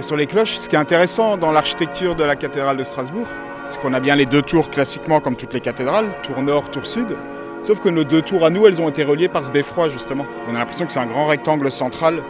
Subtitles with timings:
[0.00, 3.26] Sur les cloches, ce qui est intéressant dans l'architecture de la cathédrale de Strasbourg,
[3.68, 6.86] c'est qu'on a bien les deux tours classiquement comme toutes les cathédrales, tour nord, tour
[6.86, 7.16] sud.
[7.60, 10.24] Sauf que nos deux tours à nous, elles ont été reliées par ce beffroi justement.
[10.48, 12.22] On a l'impression que c'est un grand rectangle central.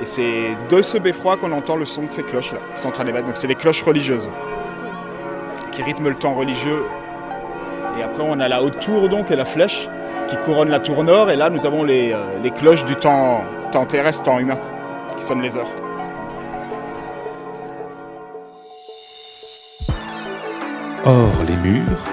[0.00, 3.36] Et c'est de ce beffroi qu'on entend le son de ces cloches-là, centrales et Donc
[3.36, 4.30] c'est les cloches religieuses
[5.70, 6.82] qui rythment le temps religieux.
[7.98, 9.88] Et après on a la haute tour donc et la flèche
[10.26, 11.30] qui couronne la tour nord.
[11.30, 14.58] Et là nous avons les, euh, les cloches du temps, temps terrestre, temps humain,
[15.16, 15.81] qui sonnent les heures.
[21.04, 22.04] Hors les murs,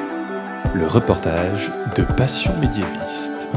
[0.74, 3.48] le reportage de Passion médiéviste.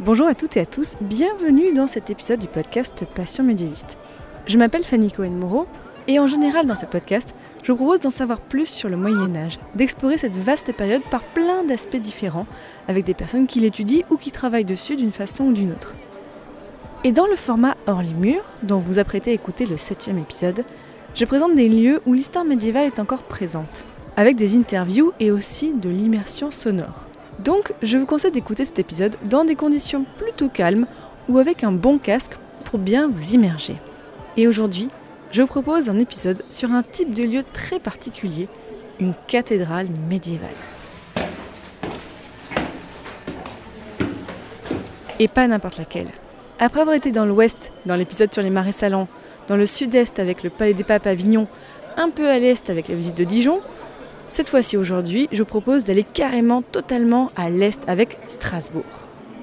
[0.00, 3.96] Bonjour à toutes et à tous, bienvenue dans cet épisode du podcast Passion médiéviste.
[4.48, 5.68] Je m'appelle Fanny Cohen-Moreau
[6.08, 7.32] et en général dans ce podcast,
[7.62, 11.22] je vous propose d'en savoir plus sur le Moyen Âge, d'explorer cette vaste période par
[11.22, 12.48] plein d'aspects différents
[12.88, 15.94] avec des personnes qui l'étudient ou qui travaillent dessus d'une façon ou d'une autre.
[17.06, 20.64] Et dans le format Hors les murs, dont vous apprêtez à écouter le septième épisode,
[21.14, 23.84] je présente des lieux où l'histoire médiévale est encore présente,
[24.16, 27.04] avec des interviews et aussi de l'immersion sonore.
[27.38, 30.88] Donc, je vous conseille d'écouter cet épisode dans des conditions plutôt calmes
[31.28, 32.32] ou avec un bon casque
[32.64, 33.76] pour bien vous immerger.
[34.36, 34.88] Et aujourd'hui,
[35.30, 38.48] je vous propose un épisode sur un type de lieu très particulier,
[38.98, 40.50] une cathédrale médiévale.
[45.20, 46.10] Et pas n'importe laquelle.
[46.58, 49.08] Après avoir été dans l'ouest, dans l'épisode sur les marais salants,
[49.46, 51.46] dans le sud-est avec le Palais des Papes à Avignon,
[51.98, 53.60] un peu à l'est avec la visite de Dijon,
[54.28, 58.84] cette fois-ci aujourd'hui, je vous propose d'aller carrément totalement à l'est avec Strasbourg.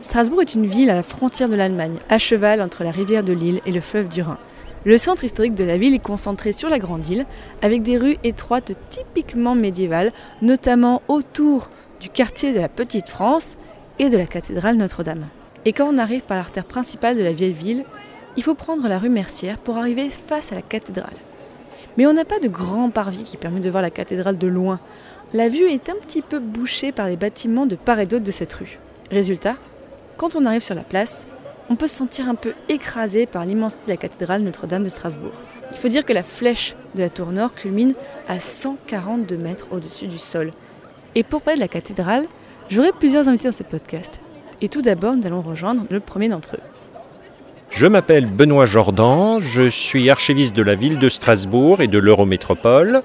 [0.01, 3.31] Strasbourg est une ville à la frontière de l'Allemagne, à cheval entre la rivière de
[3.31, 4.39] l'Île et le fleuve du Rhin.
[4.83, 7.27] Le centre historique de la ville est concentré sur la grande île,
[7.61, 10.11] avec des rues étroites typiquement médiévales,
[10.41, 13.55] notamment autour du quartier de la Petite France
[13.99, 15.27] et de la cathédrale Notre-Dame.
[15.65, 17.85] Et quand on arrive par l'artère principale de la vieille ville,
[18.35, 21.13] il faut prendre la rue Mercière pour arriver face à la cathédrale.
[21.97, 24.79] Mais on n'a pas de grand parvis qui permet de voir la cathédrale de loin.
[25.33, 28.31] La vue est un petit peu bouchée par les bâtiments de part et d'autre de
[28.31, 28.79] cette rue.
[29.11, 29.55] Résultat,
[30.17, 31.25] quand on arrive sur la place,
[31.69, 35.33] on peut se sentir un peu écrasé par l'immensité de la cathédrale Notre-Dame de Strasbourg.
[35.71, 37.93] Il faut dire que la flèche de la tour nord culmine
[38.27, 40.51] à 142 mètres au-dessus du sol.
[41.15, 42.25] Et pour parler de la cathédrale,
[42.69, 44.19] j'aurai plusieurs invités dans ce podcast.
[44.63, 46.59] Et tout d'abord, nous allons rejoindre le premier d'entre eux.
[47.69, 53.01] Je m'appelle Benoît Jordan, je suis archiviste de la ville de Strasbourg et de l'Eurométropole,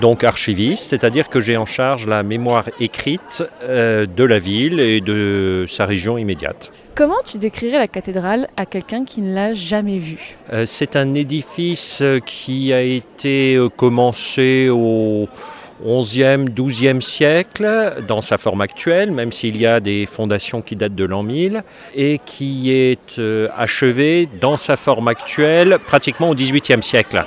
[0.00, 5.00] donc archiviste, c'est-à-dire que j'ai en charge la mémoire écrite euh, de la ville et
[5.00, 6.70] de sa région immédiate.
[6.94, 10.36] Comment tu décrirais la cathédrale à quelqu'un qui ne l'a jamais vue?
[10.52, 15.28] Euh, C'est un édifice qui a été euh, commencé au
[15.86, 20.94] 11e, 12e siècle dans sa forme actuelle, même s'il y a des fondations qui datent
[20.94, 21.62] de l'an 1000,
[21.94, 27.24] et qui est euh, achevé dans sa forme actuelle pratiquement au 18e siècle.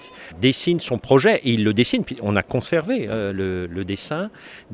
[0.41, 4.29] dessine son projet, et il le dessine, puis on a conservé le dessin,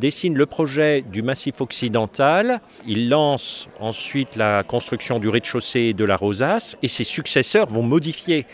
[0.08, 6.16] dessine le projet du massif occidental, il lance ensuite la construction du rez-de-chaussée de la
[6.16, 8.46] rosace et ses successeurs vont modifier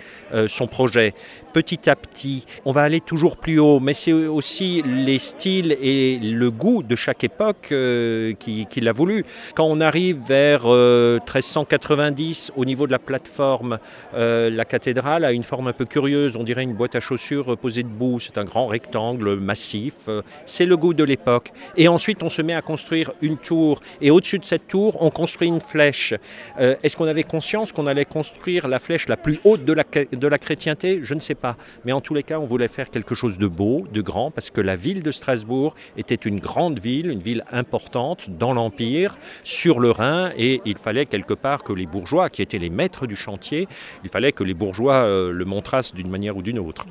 [0.48, 1.14] son projet
[1.54, 2.46] petit à petit.
[2.66, 6.96] On va aller toujours plus haut, mais c'est aussi les styles et le goût de
[6.96, 9.24] chaque époque euh, qui, l'a voulu.
[9.56, 13.78] Quand on arrive vers 1390, euh, au niveau de la plateforme,
[14.14, 17.84] la cathédrale a une forme un peu curieuse, on dirait une boîte à chaussures posée
[17.84, 18.20] debout.
[18.20, 20.10] C'est un grand rectangle massif.
[20.46, 21.52] C'est le goût de l'époque.
[21.78, 23.80] Et ensuite, on se met à construire une tour.
[24.02, 26.14] Et au-dessus de cette tour, on construit une flèche.
[26.60, 29.84] Euh, est-ce qu'on avait conscience qu'on allait construire la flèche la plus haute de la,
[30.24, 31.58] de la chrétienté Je ne sais pas.
[31.86, 34.50] Mais en tous les cas, on voulait faire quelque chose de beau, de grand, parce
[34.50, 39.80] que la ville de Strasbourg était une grande ville, une ville importante dans l'Empire, sur
[39.80, 43.16] le Rhin, et il fallait quelque part que les bourgeois, qui étaient les maîtres du
[43.16, 43.68] chantier,
[44.04, 46.86] il fallait que les bourgeois euh, le montrassent d'une manière ou d'une autre.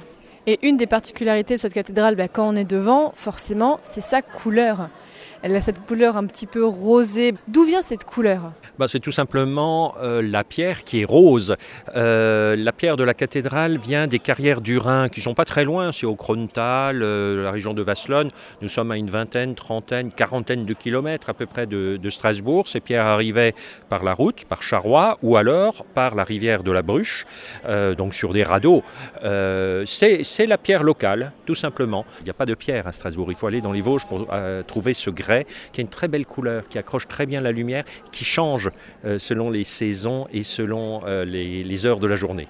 [0.47, 4.23] Et une des particularités de cette cathédrale, bah, quand on est devant, forcément, c'est sa
[4.23, 4.89] couleur.
[5.45, 7.35] Elle a cette couleur un petit peu rosée.
[7.49, 11.57] D'où vient cette couleur bah, C'est tout simplement euh, la pierre qui est rose.
[11.97, 15.65] Euh, la pierre de la cathédrale vient des carrières du Rhin, qui sont pas très
[15.65, 15.91] loin.
[15.91, 18.31] C'est au Krontal, euh, la région de Vasselonne.
[18.61, 22.69] Nous sommes à une vingtaine, trentaine, quarantaine de kilomètres à peu près de, de Strasbourg.
[22.69, 23.55] Ces pierres arrivaient
[23.89, 27.27] par la route, par Charrois, ou alors par la rivière de la Bruche,
[27.99, 28.83] donc sur des radeaux.
[29.23, 32.05] c'est la pierre locale, tout simplement.
[32.21, 33.27] Il n'y a pas de pierre à Strasbourg.
[33.31, 34.29] Il faut aller dans les Vosges pour
[34.67, 35.11] trouver ce
[35.73, 38.71] qui a une très belle couleur, qui accroche très bien la lumière, qui change
[39.05, 42.49] euh, selon les saisons et selon euh, les, heures de la journée.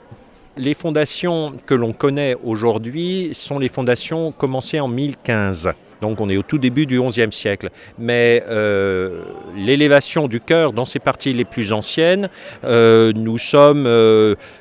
[0.57, 5.71] Les fondations que l'on connaît aujourd'hui sont les fondations commencées en 1015.
[6.03, 7.71] Donc on est au tout début du XIe siècle.
[7.99, 9.23] Mais euh,
[9.57, 12.29] l'élévation du cœur dans ses parties les plus anciennes,
[12.65, 13.85] nous sommes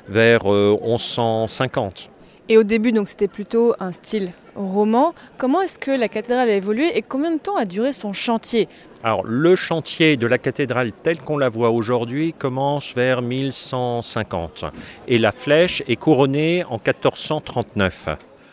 [0.08, 2.10] vers 1150.
[2.48, 5.14] Et au début, donc c'était plutôt un style roman.
[5.38, 8.68] Comment est-ce que la cathédrale a évolué et combien de temps a duré son chantier?
[9.04, 14.64] Alors, le chantier de la cathédrale tel qu'on la voit aujourd'hui commence vers 1150
[15.08, 18.08] et la flèche est couronnée en 1439.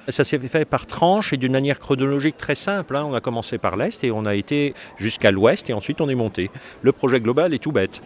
[0.07, 2.95] Ça s'est fait par tranche et d'une manière chronologique très simple.
[2.95, 3.05] Hein.
[3.07, 6.15] On a commencé par l'est et on a été jusqu'à l'ouest et ensuite on est
[6.15, 6.49] monté.
[6.81, 8.01] Le projet global est tout bête.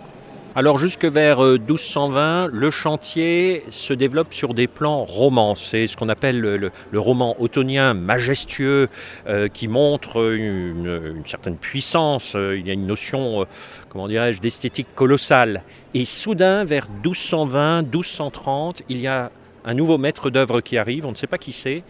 [0.55, 5.55] Alors jusque vers 1220, euh, le chantier se développe sur des plans romans.
[5.55, 8.87] C'est ce qu'on appelle le, roman ottonien majestueux
[9.27, 12.33] euh, qui montre une, certaine puissance.
[12.35, 13.47] Euh, il y a une notion,
[13.89, 15.63] comment dirais-je, d'esthétique colossale.
[15.95, 19.31] Et soudain, vers 1220, 1230, il y a
[19.65, 21.07] un nouveau maître d'œuvre qui arrive.
[21.07, 21.81] On ne sait pas qui c'est,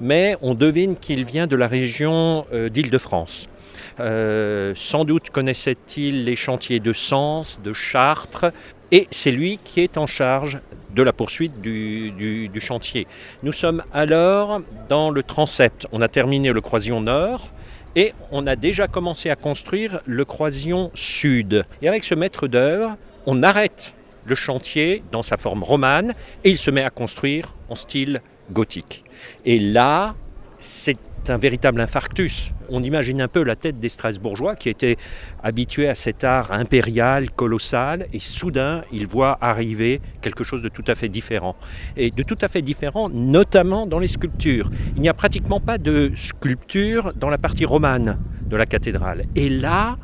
[0.00, 3.48] mais on devine qu'il vient de la région d'Île-de-France.
[4.00, 8.46] Euh, sans doute connaissait-il les chantiers de Sens, de Chartres,
[8.90, 10.60] et c'est lui qui est en charge
[10.94, 13.06] de la poursuite du, chantier.
[13.42, 15.86] Nous sommes alors dans le transept.
[15.92, 17.48] On a terminé le croisillon nord.
[17.94, 21.66] Et on a déjà commencé à construire le croisillon sud.
[21.82, 22.96] Et avec ce maître d'œuvre,
[23.26, 23.94] on arrête
[24.24, 29.04] le chantier dans sa forme romane et il se met à construire en style gothique.
[29.44, 30.14] Et là,
[30.58, 30.96] c'est
[31.30, 32.52] un véritable infarctus.
[32.68, 34.96] On imagine un peu la tête des Strasbourgeois qui étaient
[35.42, 40.84] habitués à cet art impérial, colossal, et soudain, ils voient arriver quelque chose de tout
[40.86, 41.56] à fait différent.
[41.96, 44.70] Et de tout à fait différent, notamment dans les sculptures.
[44.96, 49.24] Il n'y a pratiquement pas de sculpture dans la partie romane de la cathédrale.
[49.36, 49.96] Et là,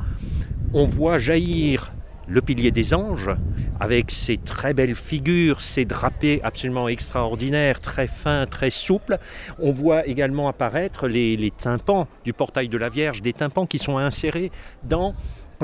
[0.73, 1.91] on voit jaillir
[2.29, 3.31] le pilier des anges,
[3.79, 9.17] avec ses très belles figures, ses drapés absolument extraordinaires, très fins, très souples.
[9.59, 13.97] On voit également apparaître les, tympans du portail de la Vierge, des tympans qui sont
[13.97, 14.51] insérés
[14.83, 15.15] dans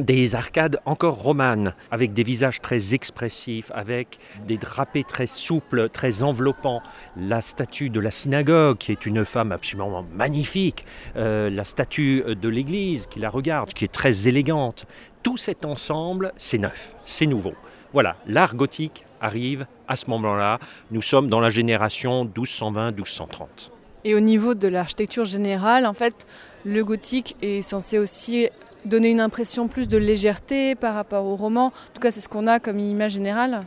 [0.02, 6.24] des arcades encore romanes, avec des visages très expressifs, avec des drapés très souples, très
[6.24, 6.82] enveloppants.
[7.16, 10.86] La statue de la synagogue, qui est une femme absolument magnifique,
[11.16, 14.86] euh, la statue de l'église qui la regarde, qui est très élégante.
[15.26, 17.56] Tout cet ensemble, c'est neuf, c'est nouveau.
[17.94, 20.60] Voilà, l'art gothique arrive à ce moment-là.
[20.92, 23.72] Nous sommes dans la génération 1220-1230.
[24.04, 26.28] Et au niveau de l'architecture générale, en fait,
[26.64, 28.50] le gothique est censé aussi
[28.86, 31.70] donner une impression plus de légèreté par rapport au roman.
[31.70, 33.66] En tout cas, c'est ce qu'on a comme image générale.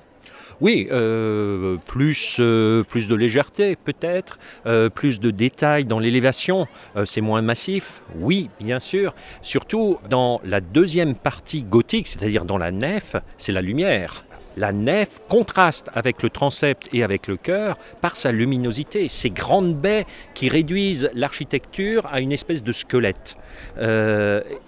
[0.60, 6.67] Oui, euh, plus, euh, plus de légèreté peut-être, euh, plus de détails dans l'élévation,
[7.05, 9.15] c'est moins massif, oui, bien sûr.
[9.43, 14.24] Surtout dans la deuxième partie gothique, c'est-à-dire dans la nef, c'est la lumière.
[14.56, 19.77] La nef contraste avec le transept et avec le chœur par sa luminosité, ces grandes
[19.77, 23.36] baies qui réduisent l'architecture à une espèce de squelette.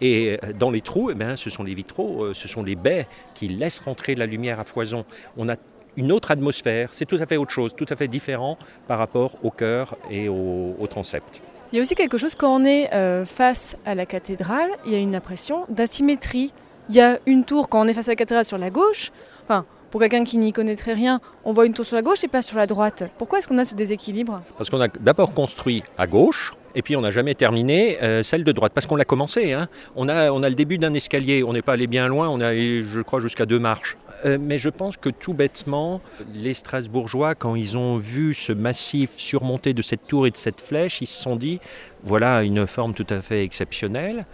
[0.00, 3.49] Et dans les trous, eh bien, ce sont les vitraux, ce sont les baies qui
[3.49, 5.04] laissent rentrer la lumière à foison.
[5.37, 5.56] On a
[5.97, 9.37] une autre atmosphère, c'est tout à fait autre chose, tout à fait différent par rapport
[9.42, 11.42] au chœur et au, transept.
[11.73, 14.92] Il y a aussi quelque chose quand on est euh, face à la cathédrale, il
[14.92, 16.52] y a une impression d'asymétrie.
[16.88, 19.12] Il y a une tour quand on est face à la cathédrale sur la gauche,
[19.44, 22.28] enfin pour quelqu'un qui n'y connaîtrait rien, on voit une tour sur la gauche et
[22.28, 23.04] pas sur la droite.
[23.18, 24.40] Pourquoi est-ce qu'on a ce déséquilibre?
[24.56, 28.44] Parce qu'on a d'abord construit à gauche, et puis on n'a jamais terminé euh, celle
[28.44, 29.52] de droite, parce qu'on l'a commencé.
[29.52, 29.66] Hein.
[29.97, 32.40] On, a, on a le début d'un escalier, on n'est pas allé bien loin, on
[32.40, 33.97] a allé, je crois, jusqu'à deux marches.
[34.25, 36.00] Euh, mais je pense que tout bêtement,
[36.35, 40.61] les Strasbourgeois, quand ils ont vu ce massif surmonté de cette tour et de cette
[40.61, 41.61] flèche, ils se sont dit,
[42.03, 44.27] voilà une forme tout à fait exceptionnelle.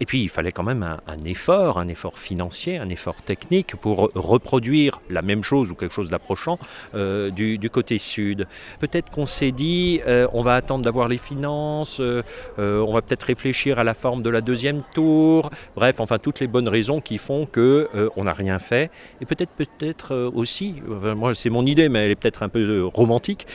[0.00, 4.10] Et puis il fallait quand même un, effort, un effort financier, un effort technique pour
[4.14, 6.58] reproduire la même chose ou quelque chose d'approchant
[6.94, 8.46] euh, du, côté sud.
[8.80, 12.22] Peut-être qu'on s'est dit, euh, on va attendre d'avoir les finances, euh,
[12.58, 15.50] on va peut-être réfléchir à la forme de la deuxième tour.
[15.76, 18.90] Bref, enfin toutes les bonnes raisons qui font que on n'a rien fait.
[19.20, 23.46] Et peut-être, peut-être aussi, moi c'est mon idée, mais elle est peut-être un peu romantique,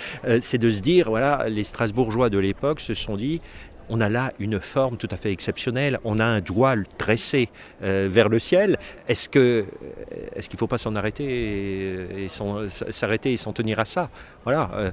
[0.42, 3.42] c'est de se dire, voilà, les Strasbourgeois de l'époque se sont dit,
[3.90, 6.00] on a là une forme tout à fait exceptionnelle.
[6.04, 7.50] On a un doigt tressé
[7.84, 8.78] euh, vers le ciel.
[9.08, 14.10] Est-ce est-ce qu'il ne faut pas s'en arrêter et, s'arrêter et s'en tenir à ça?
[14.48, 14.92] Euh,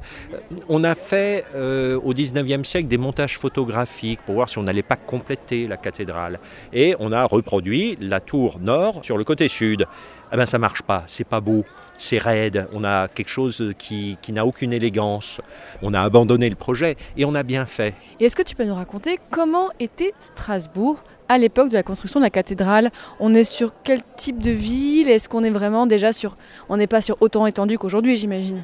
[0.69, 4.83] on a fait euh, au 19e siècle des montages photographiques pour voir si on n'allait
[4.83, 6.41] pas compléter la cathédrale.
[6.73, 9.87] Et on a reproduit la tour nord sur le côté sud.
[10.33, 11.65] Eh ben ça marche pas, c'est pas beau
[11.99, 15.41] c'est raide, on a quelque chose qui, n'a aucune élégance,
[15.83, 17.95] on a abandonné le projet et on a bien fait.
[18.21, 22.21] Et est-ce que tu peux nous raconter comment était Strasbourg à l'époque de la construction
[22.21, 22.91] de la cathédrale?
[23.21, 25.09] On est sur quel type de ville?
[25.09, 26.37] Est-ce qu'on est vraiment déjà sur...
[26.69, 28.63] On n'est pas sur autant étendu qu'aujourd'hui j'imagine?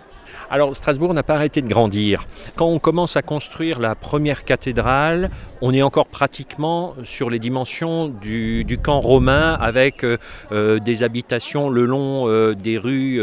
[0.51, 2.27] Alors Strasbourg n'a pas arrêté de grandir.
[2.57, 5.31] Quand on commence à construire la première cathédrale,
[5.65, 10.17] on est encore pratiquement sur les dimensions du, camp romain avec euh,
[10.51, 13.21] euh, des habitations le long euh, des rues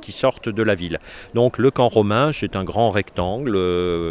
[0.00, 1.00] qui sortent de la ville.
[1.34, 3.52] Donc le camp romain, c'est un grand rectangle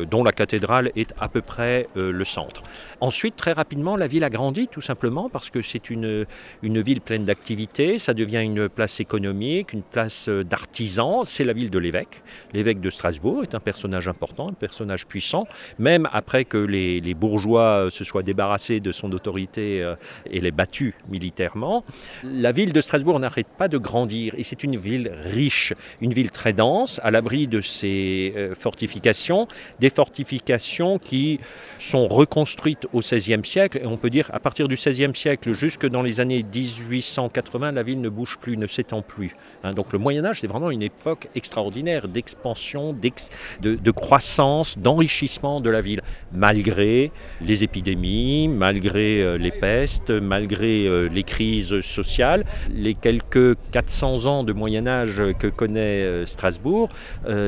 [0.06, 2.64] dont la cathédrale est à peu près le centre.
[3.00, 6.26] Ensuite, très rapidement, la ville a grandi tout simplement parce que c'est une,
[6.62, 11.70] une ville pleine d'activités, ça devient une place économique, une place d'artisans, c'est la ville
[11.70, 12.24] de l'évêque.
[12.54, 15.46] L'évêque de Strasbourg est un personnage important, un personnage puissant,
[15.78, 19.96] même après que les, bourgeois se soient débarrassés de son autorité euh,
[20.30, 21.84] et les battus militairement.
[22.24, 26.32] La ville de Strasbourg n'arrête pas de grandir et c'est une ville riche, une ville
[26.32, 29.48] très dense, à l'abri de ses euh, fortifications,
[29.80, 31.40] des fortifications qui
[31.78, 35.86] sont reconstruites au XVIe siècle et on peut dire à partir du XVIe siècle jusque
[35.86, 39.36] dans les années 1880, la ville ne bouge plus, ne s'étend plus.
[39.64, 39.74] Hein.
[39.74, 45.82] donc le Moyen Âge, c'est vraiment une époque extraordinaire d'expansion, de, croissance, d'enrichissement de la
[45.82, 46.02] ville,
[46.32, 47.12] malgré
[47.42, 52.46] les épidémies, malgré euh, les pestes, malgré euh, les crises sociales.
[52.72, 56.90] Les quelques 400 ans de Moyen Âge que connaît euh, Strasbourg,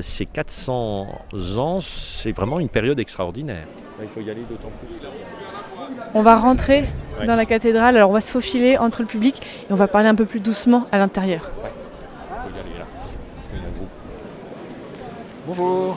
[0.02, 1.08] ces 400
[1.58, 3.68] ans, c'est vraiment une période extraordinaire.
[4.02, 4.96] Il faut y aller d'autant plus.
[6.14, 6.86] On va rentrer
[7.26, 10.08] dans la cathédrale, alors on va se faufiler entre le public et on va parler
[10.08, 11.52] un peu plus doucement à l'intérieur.
[15.48, 15.96] Bonjour.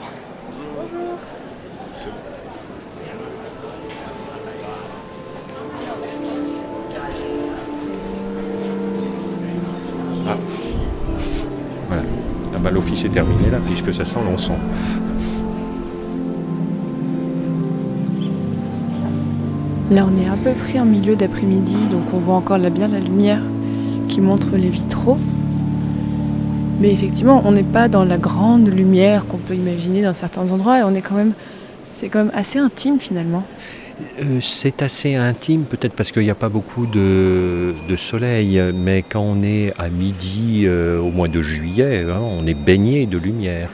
[10.27, 10.37] Ah.
[11.87, 12.03] Voilà.
[12.53, 14.59] Ah bah, L'office est terminé là, puisque ça sent l'encens.
[19.89, 22.87] Là, on est à peu près en milieu d'après-midi, donc on voit encore là bien
[22.87, 23.41] la lumière
[24.07, 25.17] qui montre les vitraux.
[26.79, 30.79] Mais effectivement, on n'est pas dans la grande lumière qu'on peut imaginer dans certains endroits
[30.79, 31.33] et on est quand même,
[31.91, 33.43] c'est quand même assez intime finalement.
[34.21, 39.19] Euh, c'est assez intime, peut-être parce qu'il n'y a pas beaucoup de, soleil, mais quand
[39.19, 43.69] on est à midi euh, au mois de juillet, hein, on est baigné de lumière.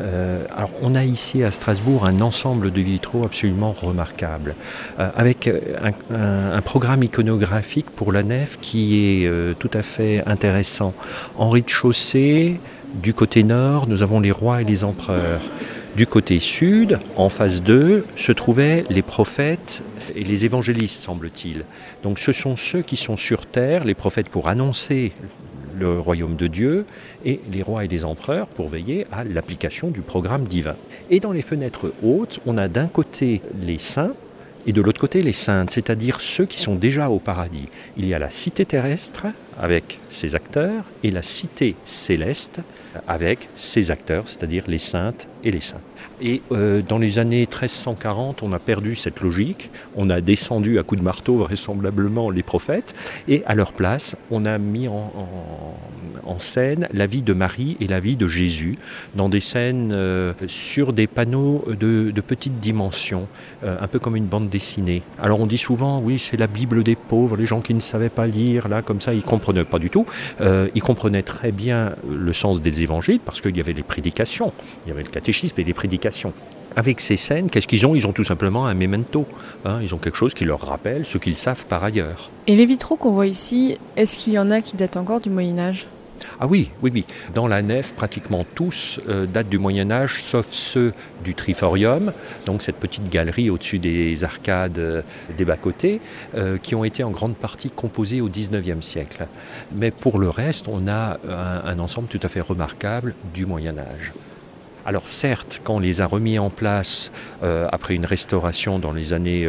[0.00, 4.54] Euh, alors, on a ici à Strasbourg un ensemble de vitraux absolument remarquable,
[4.98, 10.94] avec un, un, programme iconographique pour la nef qui est tout à fait intéressant.
[11.36, 12.60] En rez-de-chaussée,
[12.94, 15.40] du côté nord, nous avons les rois et les empereurs.
[15.96, 19.82] Du côté sud, en phase 2, se trouvaient les prophètes
[20.14, 21.64] et les évangélistes, semble-t-il.
[22.02, 25.12] Donc ce sont ceux qui sont sur terre, les prophètes pour annoncer
[25.78, 26.84] le royaume de Dieu,
[27.24, 30.76] et les rois et les empereurs pour veiller à l'application du programme divin.
[31.10, 34.14] Et dans les fenêtres hautes, on a d'un côté les saints,
[34.66, 37.68] et de l'autre côté les saintes, c'est-à-dire ceux qui sont déjà au paradis.
[37.96, 39.26] Il y a la cité terrestre
[39.58, 42.60] avec ses acteurs et la cité céleste
[43.08, 45.80] avec ses acteurs, c'est-à-dire les saintes et les saints.
[46.20, 50.82] Et euh, dans les années 1340, on a perdu cette logique, on a descendu à
[50.82, 52.94] coups de marteau vraisemblablement les prophètes,
[53.28, 54.98] et à leur place, on a mis en,
[56.38, 58.76] scène la vie de Marie et la vie de Jésus,
[59.14, 63.28] dans des scènes euh, sur des panneaux de, petites dimensions,
[63.62, 65.02] euh, un peu comme une bande dessinée.
[65.20, 68.08] Alors on dit souvent, oui, c'est la Bible des pauvres, les gens qui ne savaient
[68.08, 70.06] pas lire, là, comme ça, ils comprenaient pas du tout.
[70.40, 74.52] ils comprenaient très bien le sens des évangiles, parce qu'il y avait les prédications,
[74.86, 76.32] il y avait le catéchisme et les prédications
[76.76, 77.94] avec ces scènes, qu'est-ce qu'ils ont?
[77.94, 79.26] Ils ont tout simplement un memento.
[79.64, 79.80] Hein.
[79.82, 82.30] ils ont quelque chose qui leur rappelle ce qu'ils savent par ailleurs.
[82.46, 85.30] Et les vitraux qu'on voit ici, est-ce qu'il y en a qui datent encore du
[85.30, 85.86] Moyen Âge?
[86.38, 87.04] Ah oui, oui, oui.
[87.34, 90.92] Dans la nef, pratiquement tous euh, datent du Moyen Âge, sauf ceux
[91.24, 92.12] du Triforium,
[92.44, 95.02] donc cette petite galerie au-dessus des arcades euh,
[95.38, 96.00] des bas-côtés,
[96.34, 99.26] euh, qui ont été en grande partie composés au XIXe siècle.
[99.74, 103.78] Mais pour le reste, on a un, un ensemble tout à fait remarquable du Moyen
[103.78, 104.12] Âge.
[104.86, 109.12] Alors certes, quand on les a remis en place euh, après une restauration dans les
[109.12, 109.46] années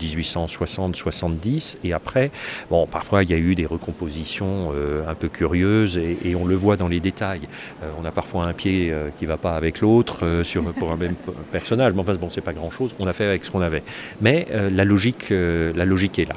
[0.00, 2.30] 1860-70 et après,
[2.70, 6.54] bon, parfois il y a eu des recompositions euh, un peu curieuses et, on le
[6.54, 7.42] voit dans les détails.
[7.82, 10.42] Euh, on a parfois un pied euh, qui ne va pas avec l'autre
[10.78, 11.14] pour un même
[11.52, 12.94] personnage, mais enfin bon, c'est pas grand-chose.
[12.98, 13.82] On a fait avec ce qu'on avait.
[14.20, 16.36] Mais la logique est là.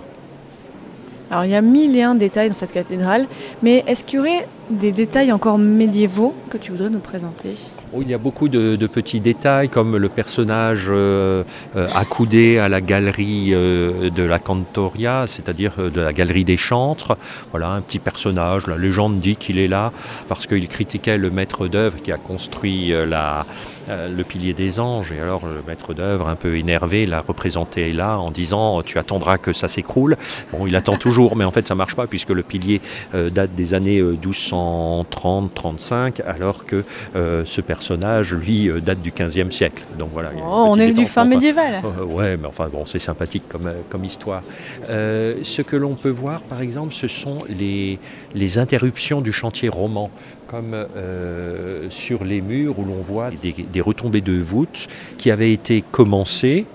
[1.31, 3.27] Alors il y a mille et un détails dans cette cathédrale,
[3.63, 7.55] mais est-ce qu'il y aurait des détails encore médiévaux que tu voudrais nous présenter?
[7.93, 11.43] Oh, Il y a beaucoup de, petits détails comme le personnage euh,
[11.75, 17.17] euh, accoudé à la galerie euh, de la Cantoria, c'est-à-dire de la galerie des chantres.
[17.51, 19.91] Voilà un petit personnage, la légende dit qu'il est là
[20.27, 23.45] parce qu'il critiquait le maître d'œuvre qui a construit la,
[23.87, 28.17] le pilier des anges et alors le maître d'œuvre un peu énervé l'a représenté là
[28.17, 30.17] en disant tu attendras que ça s'écroule.
[30.51, 32.81] Bon, il attend toujours mais en fait ça marche pas puisque le pilier
[33.13, 36.83] date des années 1200 1930-35, alors que
[37.15, 39.83] euh, ce personnage, lui, euh, date du 15e siècle.
[39.97, 40.31] Donc voilà.
[40.37, 41.81] Oh, on est du fin enfin, médiéval.
[41.83, 44.43] Euh, ouais, mais enfin bon, c'est sympathique comme, comme histoire.
[44.89, 47.99] Euh, ce que l'on peut voir, par exemple, ce sont les,
[48.33, 50.09] les interruptions du chantier roman
[50.47, 54.87] comme euh, sur les murs où l'on voit des, retombées de voûtes
[55.17, 56.65] qui avaient été commencées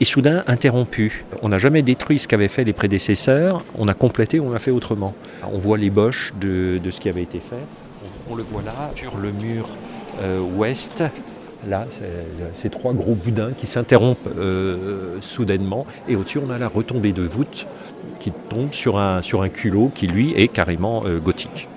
[0.00, 1.24] et soudain interrompu.
[1.42, 4.70] On n'a jamais détruit ce qu'avaient fait les prédécesseurs, on a complété, on a fait
[4.70, 5.14] autrement.
[5.52, 7.56] On voit les boches de, ce qui avait été fait.
[8.30, 9.68] On, le voit là sur le mur
[10.22, 11.04] euh, ouest.
[11.68, 11.86] Là,
[12.54, 15.86] ces trois gros boudins qui s'interrompent euh, soudainement.
[16.08, 17.66] Et au-dessus, on a la retombée de voûte
[18.18, 19.20] qui tombe sur un,
[19.52, 21.68] culot qui, lui, est carrément gothique.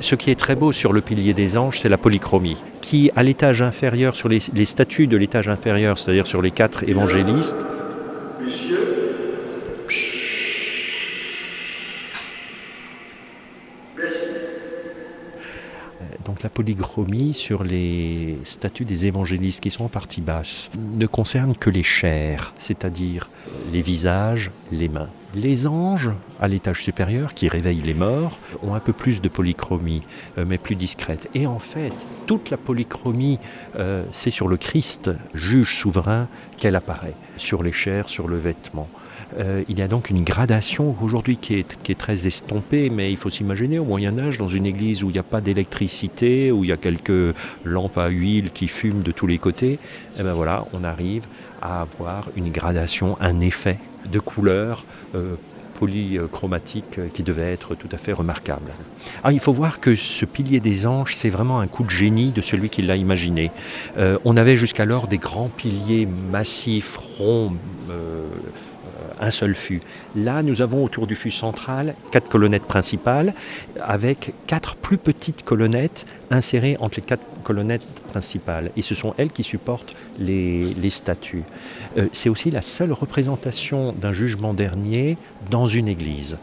[0.00, 3.22] Ce qui est très beau sur le pilier des anges, c'est la polychromie, qui à
[3.22, 7.56] l'étage inférieur, sur les, statues de l'étage inférieur, c'est-à-dire sur les quatre évangélistes,
[8.42, 8.78] Messieurs,
[13.98, 14.30] merci.
[16.24, 21.54] Donc la polychromie sur les statues des évangélistes qui sont en partie basse ne concerne
[21.54, 23.28] que les chairs, c'est-à-dire
[23.70, 25.10] les visages, les mains.
[25.34, 26.10] Les anges,
[26.40, 30.02] à l'étage supérieur, qui réveillent les morts, ont un peu plus de polychromie,
[30.38, 31.30] euh, mais plus discrète.
[31.34, 31.92] Et en fait,
[32.26, 33.38] toute la polychromie,
[33.78, 38.88] euh, c'est sur le Christ, juge souverain, qu'elle apparaît, sur les chairs, sur le vêtement.
[39.38, 43.30] Euh, il y a donc une gradation aujourd'hui qui est, très estompée, mais il faut
[43.30, 46.70] s'imaginer au Moyen Âge, dans une église où il n'y a pas d'électricité, où il
[46.70, 49.78] y a quelques lampes à huile qui fument de tous les côtés, et
[50.18, 51.22] eh ben voilà, on arrive
[51.62, 54.84] à avoir une gradation, un effet de couleur
[55.14, 55.36] euh,
[55.80, 58.70] polychromatique qui devait être tout à fait remarquable.
[59.24, 62.32] Ah, il faut voir que ce pilier des anges, c'est vraiment un coup de génie
[62.32, 63.50] de celui qui l'a imaginé.
[63.96, 67.54] Euh, on avait jusqu'alors des grands piliers massifs, ronds,
[67.90, 68.26] euh,
[69.20, 69.80] un seul fût.
[70.16, 73.34] Là, nous avons autour du fût central quatre colonnettes principales
[73.80, 78.70] avec quatre plus petites colonnettes insérées entre les quatre colonnettes principales.
[78.76, 81.44] Et ce sont elles qui supportent les, statues.
[81.96, 85.16] Euh, C'est aussi la seule représentation d'un jugement dernier
[85.50, 86.38] dans une église.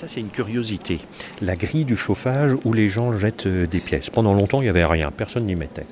[0.00, 0.98] Ça, c'est une curiosité.
[1.42, 4.08] La grille du chauffage où les gens jettent des pièces.
[4.08, 5.84] Pendant longtemps, il n'y avait rien, personne n'y mettait.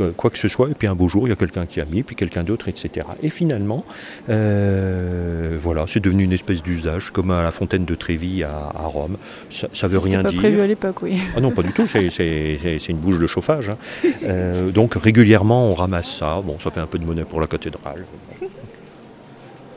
[0.00, 1.80] Euh, quoi que ce soit, et puis un beau jour, il y a quelqu'un qui
[1.80, 3.04] a mis, puis quelqu'un d'autre, etc.
[3.24, 3.84] Et finalement,
[4.28, 8.86] euh, voilà, c'est devenu une espèce d'usage, comme à la fontaine de Trévis à, à
[8.86, 9.16] Rome.
[9.50, 10.38] Ça, ça veut rien pas dire.
[10.38, 11.18] prévu à l'époque, oui.
[11.36, 13.70] Ah non, pas du tout, c'est une bouche de chauffage.
[13.70, 13.78] Hein.
[14.22, 16.40] Euh, donc régulièrement, on ramasse ça.
[16.40, 18.04] Bon, ça fait un peu de monnaie pour la cathédrale.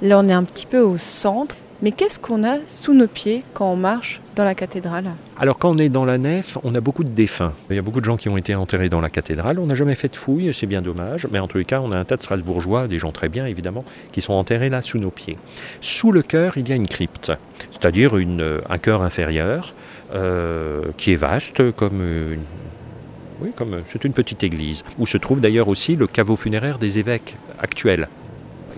[0.03, 1.55] Là, on est un petit peu au centre.
[1.81, 5.13] Mais qu'est-ce qu'on a sous nos pieds quand on marche dans la cathédrale?
[5.39, 7.53] Alors quand on est dans la nef, on a beaucoup de défunts.
[7.69, 9.59] Il y a beaucoup de gens qui ont été enterrés dans la cathédrale.
[9.59, 11.25] On n'a jamais fait de fouilles, c'est bien dommage.
[11.31, 13.45] Mais en tous les cas, on a un tas de Strasbourgeois, des gens très bien
[13.45, 15.37] évidemment, qui sont enterrés là sous nos pieds.
[15.79, 17.31] Sous le chœur, il y a une crypte,
[17.71, 19.73] c'est-à-dire une, un chœur inférieur
[20.13, 22.03] euh, qui est vaste comme
[23.55, 27.37] comme c'est une petite église, où se trouve d'ailleurs aussi le caveau funéraire des évêques
[27.57, 28.09] actuels.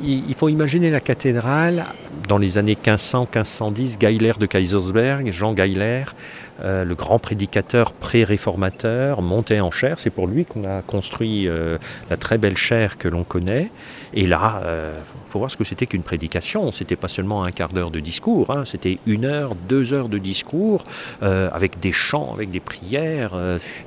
[0.04, 1.86] Il faut imaginer la cathédrale
[2.27, 6.06] dans les années 1500-1510, Geiler de Kaisersberg, Jean Geiler,
[6.63, 10.00] euh, le grand prédicateur pré-réformateur, monté en chair.
[10.00, 11.78] C'est pour lui qu'on a construit euh,
[12.10, 13.71] la très belle chaire que l'on connaît.
[14.13, 16.71] Et là, il euh, faut voir ce que c'était qu'une prédication.
[16.71, 20.17] C'était pas seulement un quart d'heure de discours, hein, c'était une heure, deux heures de
[20.17, 20.84] discours,
[21.21, 23.36] avec des chants, avec des prières.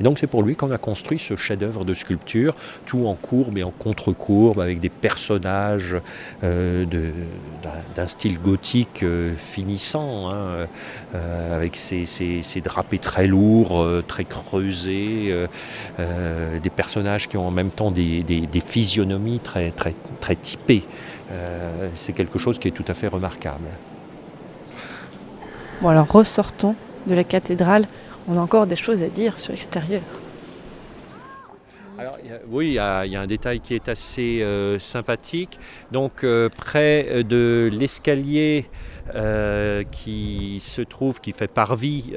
[0.00, 2.54] Et donc c'est pour lui qu'on a construit ce chef-d'œuvre de sculpture,
[2.86, 5.96] tout en courbe et en contre-courbe, avec des personnages
[6.42, 9.04] d'un style gothique
[9.36, 10.66] finissant, hein,
[11.52, 12.06] avec ces,
[12.64, 15.46] drapés très lourds, très creusés,
[15.98, 20.84] des personnages qui ont en même temps des, physionomies très, très, très typées.
[21.94, 23.68] C'est quelque chose qui est tout à fait remarquable.
[25.80, 26.74] Bon alors ressortons
[27.06, 27.86] de la cathédrale,
[28.26, 30.02] on a encore des choses à dire sur l'extérieur
[32.48, 35.58] oui, il y, a, un détail qui est assez euh, sympathique.
[35.92, 38.66] Donc, euh, près de l'escalier
[39.14, 42.12] euh, qui se trouve, qui fait parvis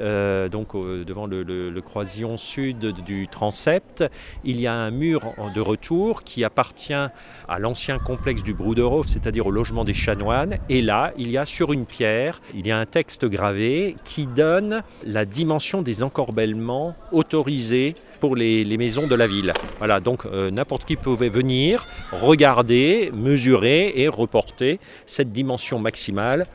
[0.50, 4.04] donc devant le, croisillon sud du transept.
[4.44, 9.46] Il y a un mur de retour qui appartient à l'ancien complexe du Brouderhof, c'est-à-dire
[9.46, 10.58] au logement des chanoines.
[10.68, 14.26] Et là, il y a sur une pierre, il y a un texte gravé qui
[14.26, 19.52] donne la dimension des encorbellements autorisés pour les, maisons de la ville.
[19.78, 26.46] Voilà, donc euh, n'importe qui pouvait venir, regarder, mesurer et reporter cette dimension maximale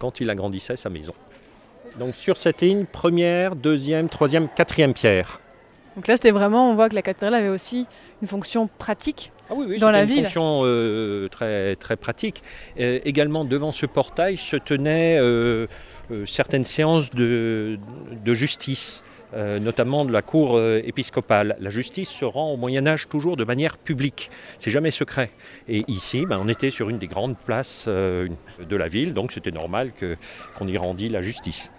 [0.00, 1.14] quand il agrandissait sa maison.
[1.98, 5.40] Donc sur cette ligne, première, deuxième, troisième, quatrième pierre.
[5.96, 7.86] Donc là, c'était vraiment, on voit que la cathédrale avait aussi
[8.22, 10.18] une fonction pratique ah oui, oui, dans la une ville.
[10.18, 12.42] Une fonction euh, très, très pratique.
[12.76, 15.66] également, devant ce portail se tenaient euh,
[16.26, 17.78] certaines séances de,
[18.24, 19.02] de justice.
[19.32, 21.56] Euh, notamment de la cour euh, épiscopale.
[21.60, 25.30] La justice se rend au Moyen Âge toujours de manière publique, c'est jamais secret.
[25.68, 28.26] Et ici, ben, on était sur une des grandes places euh,
[28.58, 31.70] de la ville, donc c'était normal qu'on y rendit la justice.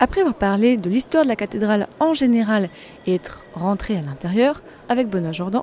[0.00, 2.68] Après avoir parlé de l'histoire de la cathédrale en général
[3.06, 5.62] et être rentré à l'intérieur avec Benoît Jordan,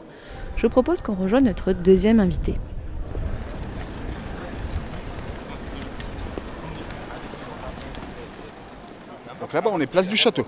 [0.56, 2.56] je propose qu'on rejoigne notre deuxième invité.
[9.54, 10.46] Là-bas, on est place du château.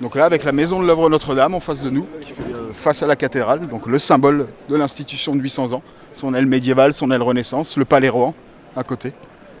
[0.00, 3.02] Donc là, avec la maison de l'œuvre Notre-Dame en face de nous, fait euh, face
[3.02, 5.82] à la cathédrale, donc le symbole de l'institution de 800 ans,
[6.14, 8.34] son aile médiévale, son aile Renaissance, le palais Rohan
[8.76, 9.12] à côté.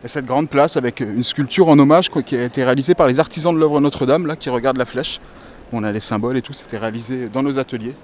[0.02, 3.20] Et cette grande place avec une sculpture en hommage qui a été réalisée par les
[3.20, 5.20] artisans de l'œuvre Notre-Dame, là, qui regardent la flèche.
[5.72, 7.94] On a les symboles et tout, c'était réalisé dans nos ateliers.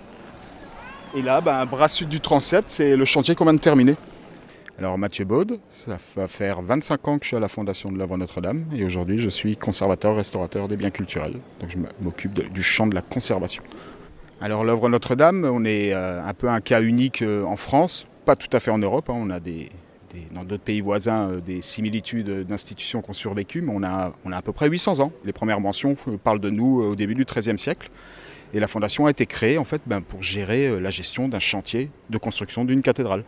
[1.14, 3.96] Et là, ben, bras sud du transept, c'est le chantier qu'on vient de terminer.
[4.80, 7.98] Alors Mathieu Baude, ça va faire 25 ans que je suis à la fondation de
[7.98, 11.34] l'œuvre Notre-Dame et aujourd'hui je suis conservateur restaurateur des biens culturels.
[11.60, 13.62] Donc je m'occupe du champ de la conservation.
[14.40, 18.36] Alors l'œuvre Notre-Dame, on est euh, un peu un cas unique euh, en France, pas
[18.36, 19.10] tout à fait en Europe.
[19.10, 19.16] Hein.
[19.18, 23.82] On a dans d'autres pays voisins euh, des similitudes d'institutions qui ont survécu, mais on
[23.82, 25.12] a, on a à peu près 800 ans.
[25.26, 27.90] Les premières mentions parlent de nous au début du XIIIe siècle.
[28.54, 31.90] Et la fondation a été créée en fait ben, pour gérer la gestion d'un chantier
[32.08, 33.24] de construction d'une cathédrale.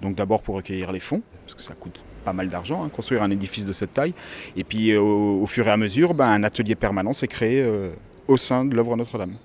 [0.00, 3.22] Donc d'abord pour recueillir les fonds, parce que ça coûte pas mal d'argent, hein, construire
[3.22, 4.14] un édifice de cette taille.
[4.56, 7.90] Et puis euh, au, fur et à mesure, ben, un atelier permanent s'est créé euh,
[8.28, 9.36] au sein de l'œuvre Notre-Dame,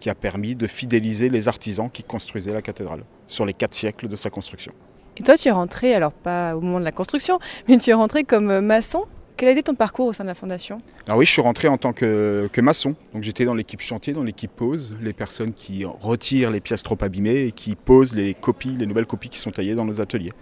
[0.00, 4.08] qui a permis de fidéliser les artisans qui construisaient la cathédrale sur les quatre siècles
[4.08, 4.72] de sa construction.
[5.16, 7.94] Et toi, tu es rentré, alors pas au moment de la construction, mais tu es
[7.94, 9.04] rentré comme euh, maçon
[9.36, 11.66] quel a été ton parcours au sein de la fondation Alors oui, je suis rentré
[11.68, 12.94] en tant que, maçon.
[13.12, 16.98] Donc j'étais dans l'équipe chantier, dans l'équipe pose, les personnes qui retirent les pièces trop
[17.00, 20.32] abîmées et qui posent les copies, les nouvelles copies qui sont taillées dans nos ateliers.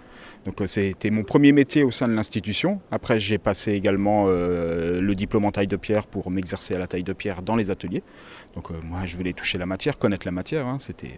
[0.44, 2.81] Donc euh, c'était mon premier métier au sein de l'institution.
[2.90, 6.87] Après, j'ai passé également euh, le diplôme en taille de pierre pour m'exercer à la
[6.87, 8.02] taille de pierre dans les ateliers.
[8.55, 10.66] Donc euh, moi, je voulais toucher la matière, connaître la matière.
[10.66, 10.78] Hein.
[10.81, 11.14] C'était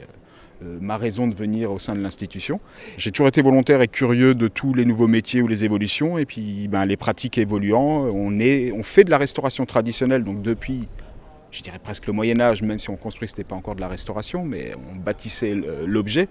[0.80, 2.60] ma raison de venir au sein de l'institution.
[2.96, 6.26] J'ai toujours été volontaire et curieux de tous les nouveaux métiers ou les évolutions, et
[6.26, 10.88] puis ben, les pratiques évoluant, on fait de la restauration traditionnelle, donc depuis
[11.54, 13.80] je dirais presque le Moyen Âge, même si on construit, ce n'était pas encore de
[13.80, 15.54] la restauration, mais on bâtissait
[15.86, 16.28] l'objet.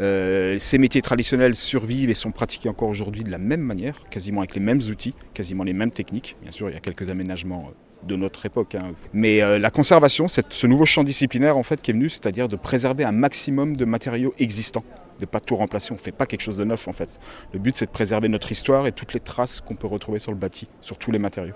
[0.00, 4.40] Euh, ces métiers traditionnels survivent et sont pratiqués encore aujourd'hui de la même manière, quasiment
[4.40, 6.36] avec les mêmes outils, quasiment les mêmes techniques.
[6.42, 8.74] Bien sûr, il y a quelques aménagements euh, de notre époque.
[8.74, 8.92] Hein.
[9.12, 12.48] Mais euh, la conservation, c'est ce nouveau champ disciplinaire en fait qui est venu, c'est-à-dire
[12.48, 14.84] de préserver un maximum de matériaux existants,
[15.20, 15.92] de pas tout remplacer.
[15.92, 17.08] On ne fait pas quelque chose de neuf en fait.
[17.52, 20.32] Le but, c'est de préserver notre histoire et toutes les traces qu'on peut retrouver sur
[20.32, 21.54] le bâti, sur tous les matériaux.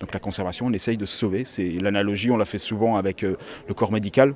[0.00, 1.44] Donc la conservation, on essaye de sauver.
[1.44, 3.36] C'est l'analogie, on l'a fait souvent avec euh,
[3.68, 4.34] le corps médical.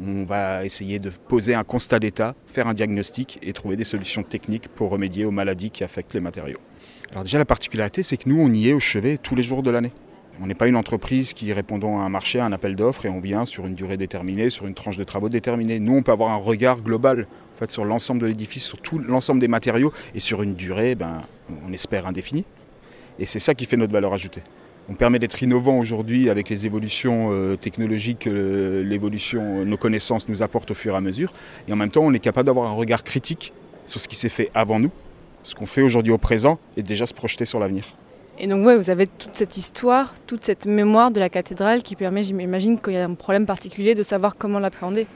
[0.00, 4.22] On va essayer de poser un constat d'état, faire un diagnostic et trouver des solutions
[4.22, 6.58] techniques pour remédier aux maladies qui affectent les matériaux.
[7.10, 9.62] Alors déjà la particularité, c'est que nous, on y est au chevet tous les jours
[9.62, 9.92] de l'année.
[10.40, 13.08] On n'est pas une entreprise qui répondant à un marché, à un appel d'offres et
[13.08, 15.80] on vient sur une durée déterminée, sur une tranche de travaux déterminée.
[15.80, 17.26] Nous, on peut avoir un regard global
[17.60, 21.22] en sur l'ensemble de l'édifice, sur tout l'ensemble des matériaux et sur une durée, ben,
[21.66, 22.44] on espère indéfinie.
[23.18, 24.42] Et c'est ça qui fait notre valeur ajoutée.
[24.88, 30.40] On permet d'être innovant aujourd'hui avec les évolutions euh, technologiques, euh, l'évolution, nos connaissances nous
[30.40, 31.32] apportent au fur et à mesure.
[31.66, 33.52] Et en même temps, on est capable d'avoir un regard critique
[33.84, 34.90] sur ce qui s'est fait avant nous,
[35.42, 37.84] ce qu'on fait aujourd'hui au présent et déjà se projeter sur l'avenir.
[38.40, 41.96] Et donc, ouais, vous avez toute cette histoire, toute cette mémoire de la cathédrale qui
[41.96, 45.08] permet, j'imagine, qu'il y a un problème particulier de savoir comment l'appréhender.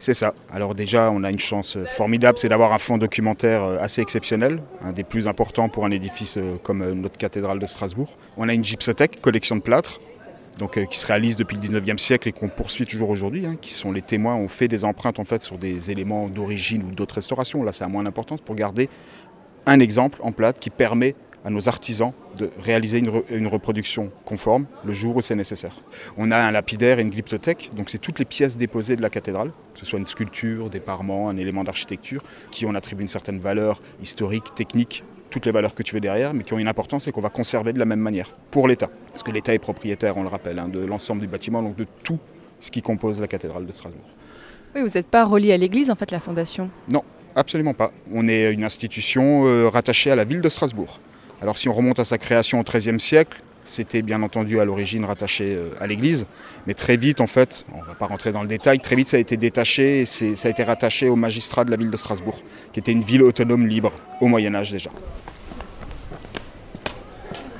[0.00, 0.34] C'est ça.
[0.50, 4.02] Alors déjà, on a une chance euh, formidable, c'est d'avoir un fonds documentaire euh, assez
[4.02, 8.16] exceptionnel, un des plus importants pour un édifice euh, comme notre cathédrale de Strasbourg.
[8.36, 10.00] On a une gypsothèque, collection de plâtres,
[10.58, 13.72] donc, qui se réalise depuis le 19e siècle et qu'on poursuit toujours aujourd'hui, hein, qui
[13.72, 14.34] sont les témoins.
[14.34, 17.62] On fait des empreintes en fait sur des éléments d'origine ou d'autres restaurations.
[17.62, 18.88] Là, c'est à moins d'importance pour garder
[19.66, 24.10] un exemple en plâtre qui permet à nos artisans de réaliser une, re- une reproduction
[24.24, 25.74] conforme le jour où c'est nécessaire.
[26.16, 29.10] On a un lapidaire et une glyptothèque, donc c'est toutes les pièces déposées de la
[29.10, 33.08] cathédrale, que ce soit une sculpture, des parements, un élément d'architecture, qui on attribue une
[33.08, 36.68] certaine valeur historique, technique, toutes les valeurs que tu veux derrière, mais qui ont une
[36.68, 38.88] importance et qu'on va conserver de la même manière pour l'État.
[39.10, 41.86] Parce que l'État est propriétaire, on le rappelle, hein, de l'ensemble du bâtiment, donc de
[42.02, 42.18] tout
[42.60, 44.08] ce qui compose la cathédrale de Strasbourg.
[44.74, 46.70] Oui, vous n'êtes pas relié à l'église, en fait, la fondation?
[47.36, 47.90] Absolument pas.
[48.12, 51.00] On est une institution euh, rattachée à la ville de Strasbourg.
[51.42, 55.04] Alors si on remonte à sa création au XIIIe siècle, c'était bien entendu à l'origine
[55.04, 56.26] rattaché euh, à l'église,
[56.66, 59.08] mais très vite en fait, on ne va pas rentrer dans le détail, très vite
[59.08, 61.96] ça a été détaché et ça a été rattaché au magistrat de la ville de
[61.96, 62.38] Strasbourg,
[62.72, 64.90] qui était une ville autonome libre au Moyen Âge déjà.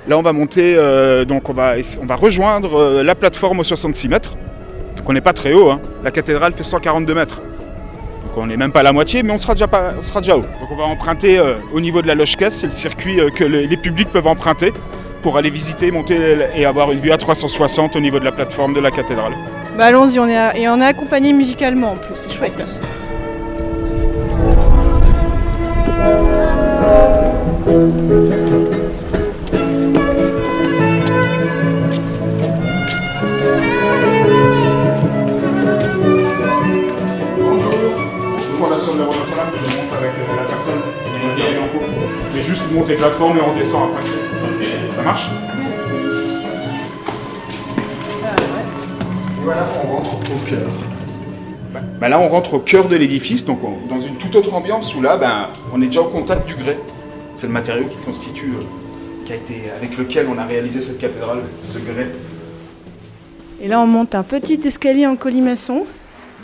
[0.07, 3.65] Là on va monter, euh, donc on va, on va rejoindre euh, la plateforme aux
[3.65, 4.37] 66 mètres.
[4.97, 5.81] Donc on n'est pas très haut, hein.
[6.03, 7.41] la cathédrale fait 142 mètres.
[8.35, 10.21] Donc on n'est même pas à la moitié, mais on sera déjà, pas, on sera
[10.21, 10.41] déjà haut.
[10.41, 13.29] Donc on va emprunter euh, au niveau de la loge caisse, c'est le circuit euh,
[13.31, 14.73] que les, les publics peuvent emprunter
[15.23, 16.19] pour aller visiter, monter
[16.57, 19.35] et avoir une vue à 360 au niveau de la plateforme de la cathédrale.
[19.79, 22.61] Bah allons-y, on est à- et on est accompagné musicalement en plus, c'est chouette.
[27.67, 28.24] Bonjour.
[42.55, 44.07] Juste monter plateforme et on descend après.
[44.97, 46.39] Ça marche Merci.
[49.41, 50.69] Et voilà, on rentre au cœur.
[51.73, 54.55] Bah, bah là, on rentre au cœur de l'édifice, donc on- dans une toute autre
[54.55, 56.79] ambiance où là, ben, on est déjà au contact du grès.
[57.35, 58.63] C'est le matériau qui constitue, euh,
[59.25, 62.09] qui a été, avec lequel on a réalisé cette cathédrale, ce grès.
[63.61, 65.87] Et là, on monte un petit escalier en colimaçon.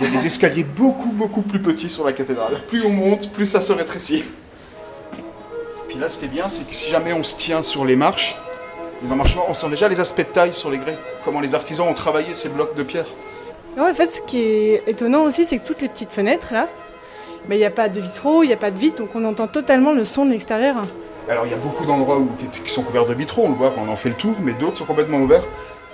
[0.00, 2.54] Il y a des escaliers beaucoup, beaucoup plus petits sur la cathédrale.
[2.66, 4.24] Plus on monte, plus ça se rétrécit.
[6.00, 8.34] Là, ce qui est bien, c'est que si jamais on se tient sur les marches,
[9.04, 10.98] les emmarchements, on sent déjà les aspects de taille sur les grès.
[11.24, 13.04] Comment les artisans ont travaillé ces blocs de pierre.
[13.78, 16.68] En fait, ce qui est étonnant aussi, c'est que toutes les petites fenêtres là,
[17.48, 19.24] bah, il n'y a pas de vitraux, il n'y a pas de vitres, donc on
[19.26, 20.76] entend totalement le son de l'extérieur.
[21.28, 22.18] Alors il y a beaucoup d'endroits
[22.64, 24.54] qui- sont couverts de vitraux, on le voit quand on en fait le tour, mais
[24.54, 25.44] d'autres sont complètement ouverts.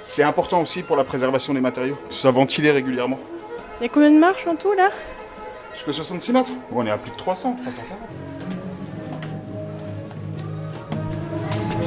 [0.05, 3.19] C'est important aussi pour la préservation des matériaux, que ce soit ventilé régulièrement.
[3.81, 4.91] Il y a combien de marches en tout là?
[5.75, 7.99] Jusqu'à 66 mètres Bon, On est à plus de 300, 340.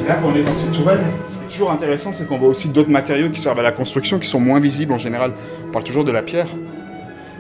[0.08, 2.50] Là, quand on est dans ces tourelles, ce qui est toujours intéressant, c'est qu'on voit
[2.50, 5.34] aussi d'autres matériaux qui servent à la construction, qui sont moins visibles en général.
[5.68, 6.48] On parle toujours de la pierre,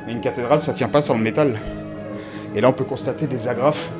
[0.05, 1.59] mais une cathédrale, ça tient pas sans le métal.
[2.55, 3.91] Et là, on peut constater des agrafes.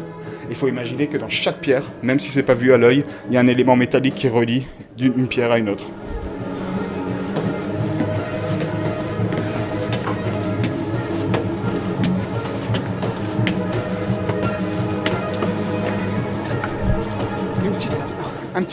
[0.49, 3.33] Il faut imaginer que dans chaque pierre, même si c'est pas vu à l'œil, il
[3.33, 4.65] y a un élément métallique qui relie
[4.97, 5.85] d'une une pierre à une autre.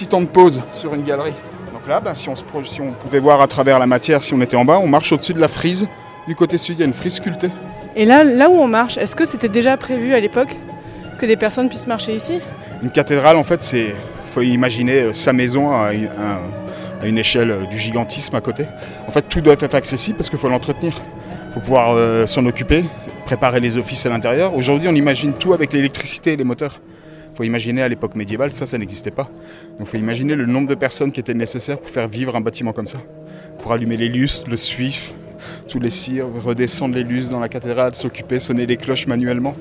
[0.07, 1.35] Petit temps de pause sur une galerie.
[1.73, 4.23] Donc là, ben, si, on se pro- si on pouvait voir à travers la matière,
[4.23, 5.89] si on était en bas, on marche au-dessus de la frise.
[6.29, 7.51] Du côté sud, il y a une frise sculptée.
[7.97, 10.55] Et là, là où on marche, est-ce que c'était déjà prévu à l'époque
[11.19, 12.41] que des personnes puissent marcher ici?
[12.83, 13.95] Une cathédrale, en fait, c'est.
[14.31, 18.41] faut imaginer euh, sa maison à une, à- à une échelle euh, du gigantisme à
[18.41, 18.65] côté.
[19.09, 20.93] En fait, tout doit être accessible parce qu'il faut l'entretenir.
[21.49, 22.85] Il faut pouvoir euh, s'en occuper,
[23.25, 24.55] préparer les offices à l'intérieur.
[24.55, 26.81] Aujourd'hui, on imagine tout avec l'électricité et les moteurs.
[27.37, 29.25] Il faut imaginer à l'époque médiévale, ça, ça n'existait pas.
[29.79, 32.41] Donc il faut imaginer le nombre de personnes qui étaient nécessaires pour faire vivre un
[32.41, 32.97] bâtiment comme ça.
[33.59, 35.13] Pour allumer les lustres, le suif,
[35.69, 39.55] tous les cires, redescendre les lustres dans la cathédrale, s'occuper, sonner les cloches manuellement.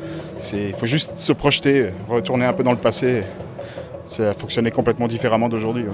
[0.54, 3.24] Il faut juste se projeter, retourner un peu dans le passé.
[4.06, 5.84] Ça fonctionnait complètement différemment d'aujourd'hui.
[5.84, 5.90] ouais.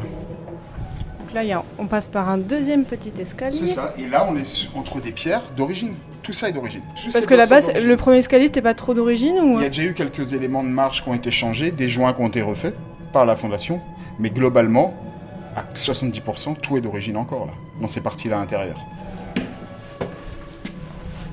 [1.33, 3.57] Donc là, on passe par un deuxième petit escalier.
[3.57, 3.95] C'est ça.
[3.97, 5.95] Et là, on est entre des pierres d'origine.
[6.31, 6.79] Tout ça est d'origine.
[7.11, 7.89] Parce que c'est- d'origine.
[7.89, 10.63] le premier escalier, c'était pas trop d'origine ou Il y a déjà eu quelques éléments
[10.63, 12.73] de marche qui ont été changés, des joints qui ont été refaits
[13.11, 13.81] par la fondation,
[14.17, 14.93] mais globalement,
[15.57, 18.79] à 70%, tout est d'origine encore là, dans ces parties-là intérieures.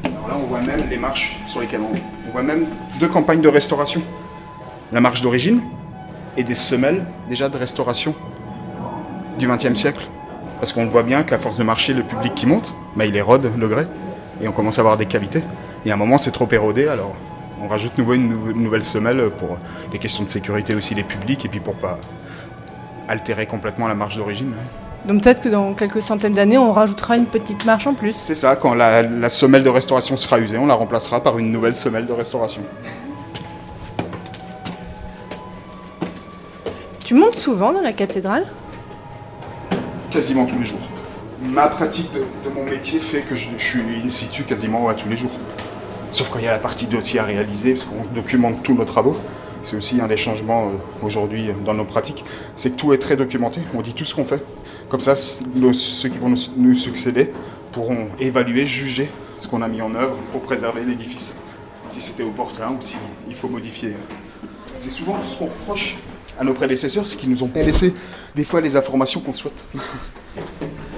[0.05, 1.97] Alors là, on voit même les marches sur lesquelles on.
[2.29, 2.67] On voit même
[2.99, 4.03] deux campagnes de restauration.
[4.91, 5.61] La marche d'origine
[6.37, 8.17] et des semelles déjà de restauration
[9.39, 10.09] du XXe siècle.
[10.59, 13.49] Parce qu'on voit bien qu'à force de marcher, le public qui monte, bah, il érode
[13.57, 13.87] le grès
[14.43, 15.43] et on commence à avoir des cavités.
[15.85, 17.15] Et à un moment, c'est trop érodé, alors
[17.63, 19.59] on rajoute nouveau une, nou- une nouvelle semelle pour
[19.91, 21.99] des questions de sécurité aussi des publics et puis pour pas
[23.09, 24.53] altérer complètement la marche d'origine.
[24.55, 24.65] hein.
[25.07, 28.13] Donc peut-être que dans quelques centaines d'années, on rajoutera une petite marche en plus.
[28.15, 31.51] C'est ça, quand la, la semelle de restauration sera usée, on la remplacera par une
[31.51, 32.63] nouvelle semelle de restauration.
[37.05, 38.47] Tu montes souvent dans la cathédrale?
[40.11, 40.79] Quasiment tous les jours.
[41.49, 45.31] Ma pratique de, mon métier fait que je, suis in situ quasiment tous les jours.
[46.11, 48.85] Sauf quand il y a la partie dossier à réaliser, parce qu'on documente tous nos
[48.85, 49.17] travaux.
[49.63, 53.17] C'est aussi un des changements euh, aujourd'hui dans nos pratiques, c'est que tout est très
[53.17, 54.43] documenté, on dit tout ce qu'on fait.
[54.89, 57.33] Comme ça, ceux qui vont nous, succéder
[57.73, 61.35] pourront évaluer, juger ce qu'on a mis en œuvre pour préserver l'édifice.
[61.89, 63.95] Si c'était portrait ou s'il faut modifier.
[64.79, 65.97] C'est souvent ce qu'on reproche
[66.39, 67.93] à nos prédécesseurs, c'est qu'ils nous ont pas laissé
[68.35, 69.65] des fois les informations qu'on souhaite.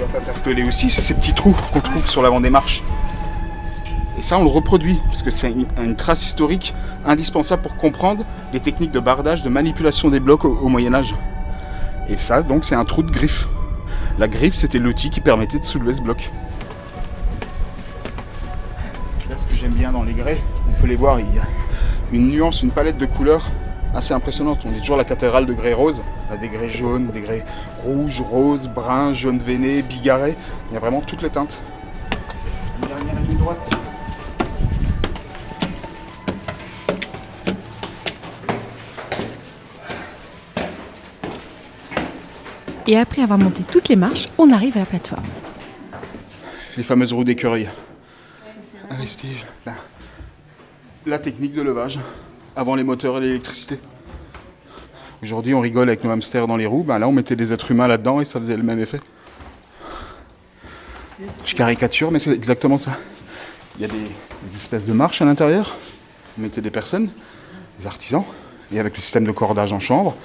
[0.00, 2.82] doit t'interpeller aussi, c'est ces petits trous qu'on trouve sur l'avant des marches.
[4.18, 6.74] Et ça, on le reproduit, parce que c'est une, une trace historique
[7.06, 11.14] indispensable pour comprendre les techniques de bardage, de manipulation des blocs au, au Moyen Âge.
[12.08, 13.48] Et ça, donc, c'est un trou de griffe.
[14.18, 16.30] La griffe, c'était l'outil qui permettait de soulever ce bloc.
[19.28, 21.44] Là, ce que j'aime bien dans les grès, on peut les voir, il y a
[22.12, 23.50] une nuance, une palette de couleurs
[23.94, 24.62] assez impressionnante.
[24.64, 26.02] On dit toujours la cathédrale de grès rose.
[26.28, 27.44] On a des grès jaunes, des grès
[27.78, 30.36] rouges, roses, bruns, jaune veiné, bigarré.
[30.70, 31.60] Il y a vraiment toutes les teintes.
[32.82, 33.58] Une dernière ligne droite.
[42.86, 45.22] Et après avoir monté toutes les marches, on arrive à la plateforme.
[46.76, 47.68] les fameuses roues d'écureuil.
[48.90, 49.46] Un vestige.
[51.06, 51.98] La technique de levage
[52.56, 53.78] avant les moteurs et l'électricité.
[55.22, 56.82] Aujourd'hui, on rigole avec nos hamsters dans les roues.
[56.82, 59.00] Ben là, on mettait des êtres humains là-dedans et ça faisait le même effet.
[61.44, 62.96] Je caricature, mais c'est exactement ça.
[63.76, 65.76] Il y a des, des espèces de marches à l'intérieur.
[66.38, 67.10] On mettait des personnes,
[67.78, 68.24] des artisans,
[68.72, 70.16] et avec le système de cordage en chambre,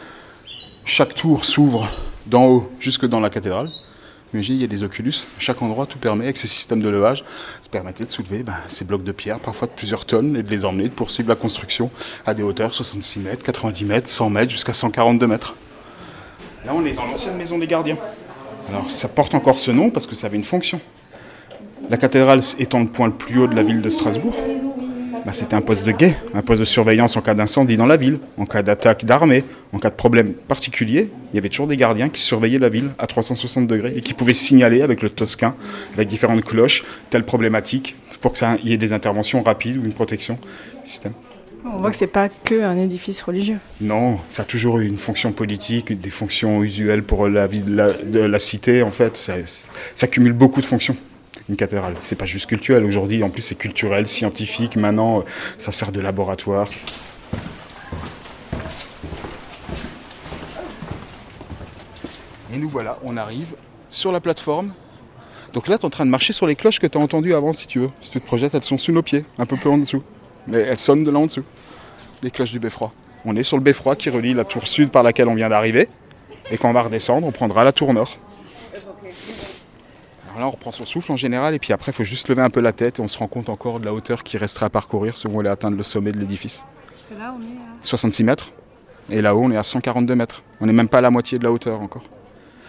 [0.85, 1.89] chaque tour s'ouvre
[2.25, 3.69] d'en haut jusque dans la cathédrale.
[4.35, 5.25] Imaginez, il y a des oculus.
[5.39, 7.23] Chaque endroit, tout permet, avec ces systèmes de levage,
[7.61, 10.49] ça permettait de soulever ben, ces blocs de pierre, parfois de plusieurs tonnes, et de
[10.49, 11.89] les emmener, de poursuivre la construction
[12.25, 15.55] à des hauteurs 66 mètres, 90 mètres, 100 mètres, jusqu'à 142 mètres.
[16.65, 17.97] Là, on est dans l'ancienne maison des gardiens.
[18.67, 20.81] Alors, ça porte encore ce nom parce que ça avait une fonction.
[21.89, 24.35] La cathédrale étant le point le plus haut de la ville de Strasbourg,
[25.25, 27.97] bah, c'était un poste de guet, un poste de surveillance en cas d'incendie dans la
[27.97, 31.09] ville, en cas d'attaque d'armée, en cas de problème particulier.
[31.33, 34.13] Il y avait toujours des gardiens qui surveillaient la ville à 360 degrés et qui
[34.13, 35.55] pouvaient signaler avec le tosquin,
[35.95, 39.93] avec différentes cloches, telle problématique, pour que ça y ait des interventions rapides ou une
[39.93, 40.37] protection
[40.83, 41.13] du système.
[41.65, 43.57] On voit que c'est pas que un édifice religieux.
[43.81, 47.75] Non, ça a toujours eu une fonction politique, des fonctions usuelles pour la vie de
[47.75, 49.17] la, de la cité, en fait.
[49.17, 49.33] Ça,
[49.95, 50.95] ça cumule beaucoup de fonctions,
[51.49, 51.95] une cathédrale.
[52.01, 52.83] C'est pas juste culturel.
[52.85, 54.75] Aujourd'hui, en plus, c'est culturel, scientifique.
[54.75, 55.23] Maintenant, euh,
[55.57, 56.67] ça sert de laboratoire.
[62.53, 63.55] Et nous voilà, on arrive
[63.89, 64.73] sur la plateforme.
[65.53, 67.33] Donc là, tu es en train de marcher sur les cloches que tu as entendues
[67.33, 67.89] avant, si tu veux.
[68.01, 70.03] Si tu te projettes, elles sont sous nos pieds, un peu plus en dessous.
[70.47, 71.43] Mais elles sonnent de là en dessous
[72.25, 72.91] les cloches du beffroi.
[73.23, 75.87] On est sur le beffroi qui relie la tour sud par laquelle on vient d'arriver.
[76.51, 78.17] Et quand on va redescendre, on prendra la tour nord.
[80.35, 82.41] Alors là, on reprend son souffle en général, et puis après, il faut juste lever
[82.41, 84.65] un peu la tête et on se rend compte encore de la hauteur qui resterait
[84.65, 86.65] à parcourir si on voulait atteindre le sommet de l'édifice.
[87.17, 87.83] Là, on est à...
[87.83, 88.51] 66 mètres.
[89.09, 90.43] Et là-haut, on est à 142 mètres.
[90.59, 92.03] On n'est même pas à la moitié de la hauteur encore.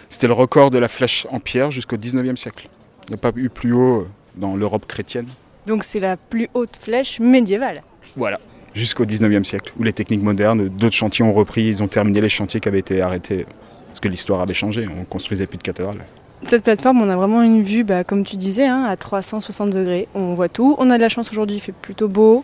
[0.07, 2.69] C'était le record de la flèche en pierre jusqu'au 19e siècle.
[3.09, 5.27] Il n'y a pas eu plus haut euh, dans l'Europe chrétienne.
[5.65, 7.83] Donc c'est la plus haute flèche médiévale.
[8.15, 8.39] Voilà.
[8.75, 12.29] Jusqu'au 19e siècle, où les techniques modernes, d'autres chantiers ont repris, ils ont terminé les
[12.29, 13.45] chantiers qui avaient été arrêtés.
[13.87, 16.05] Parce que l'histoire avait changé, on construisait plus de cathédrales.
[16.43, 20.07] Cette plateforme, on a vraiment une vue, bah, comme tu disais, hein, à 360 degrés.
[20.13, 20.75] On voit tout.
[20.77, 22.43] On a de la chance aujourd'hui, il fait plutôt beau.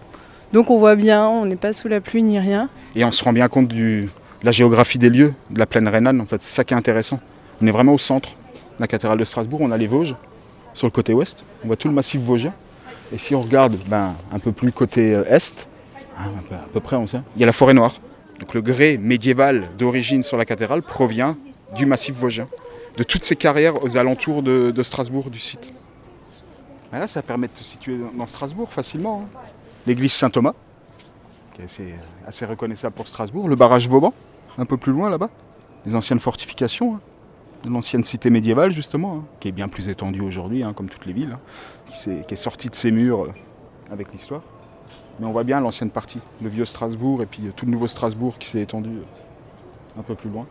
[0.51, 2.69] Donc on voit bien, on n'est pas sous la pluie ni rien.
[2.95, 4.07] Et on se rend bien compte de
[4.43, 6.41] la géographie des lieux, de la plaine rhénane en fait.
[6.43, 7.19] C'est ça qui est intéressant.
[7.59, 8.35] On est vraiment au centre.
[8.79, 10.15] La cathédrale de Strasbourg, on a les Vosges
[10.75, 11.43] sur le côté ouest.
[11.63, 12.53] On voit tout le massif vosgien.
[13.11, 15.67] Et si on regarde ben, un peu plus côté euh, est,
[16.17, 17.95] hein, à peu près on sait, il y a la forêt noire.
[18.39, 21.35] Donc le grès médiéval d'origine sur la cathédrale provient
[21.75, 22.47] du massif vosgien,
[22.97, 25.73] de toutes ces carrières aux alentours de, Strasbourg, du site.
[26.91, 29.23] Ben là, ça permet de se situer dans- Strasbourg facilement.
[29.25, 29.39] hein.
[29.87, 30.53] L'église Saint-Thomas,
[31.55, 34.13] qui est assez, reconnaissable pour Strasbourg, le barrage Vauban,
[34.57, 35.29] un peu plus loin là-bas,
[35.85, 36.99] les anciennes fortifications, hein,
[37.65, 41.37] l'ancienne cité médiévale justement, hein, qui est bien plus étendue aujourd'hui, comme toutes les villes,
[41.87, 43.33] qui est sortie de ses murs euh,
[43.91, 44.41] avec l'histoire.
[45.19, 47.87] Mais on voit bien l'ancienne partie, le vieux Strasbourg et puis euh, tout le nouveau
[47.87, 50.45] Strasbourg qui s'est étendu euh, un peu plus loin.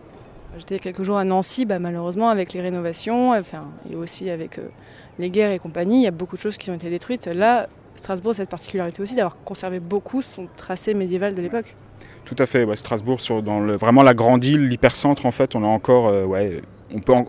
[0.59, 4.69] J'étais quelques jours à Nancy, bah, malheureusement, avec les rénovations, enfin, et aussi avec euh,
[5.19, 7.27] les guerres et compagnie, il y a beaucoup de choses qui ont été détruites.
[7.27, 11.75] Là, Strasbourg a cette particularité aussi d'avoir conservé beaucoup son tracé médiéval de l'époque.
[12.25, 15.67] Tout à fait, Strasbourg, sur, dans vraiment la grande île, l'hypercentre, en fait, on a
[15.67, 16.61] encore euh, ouais,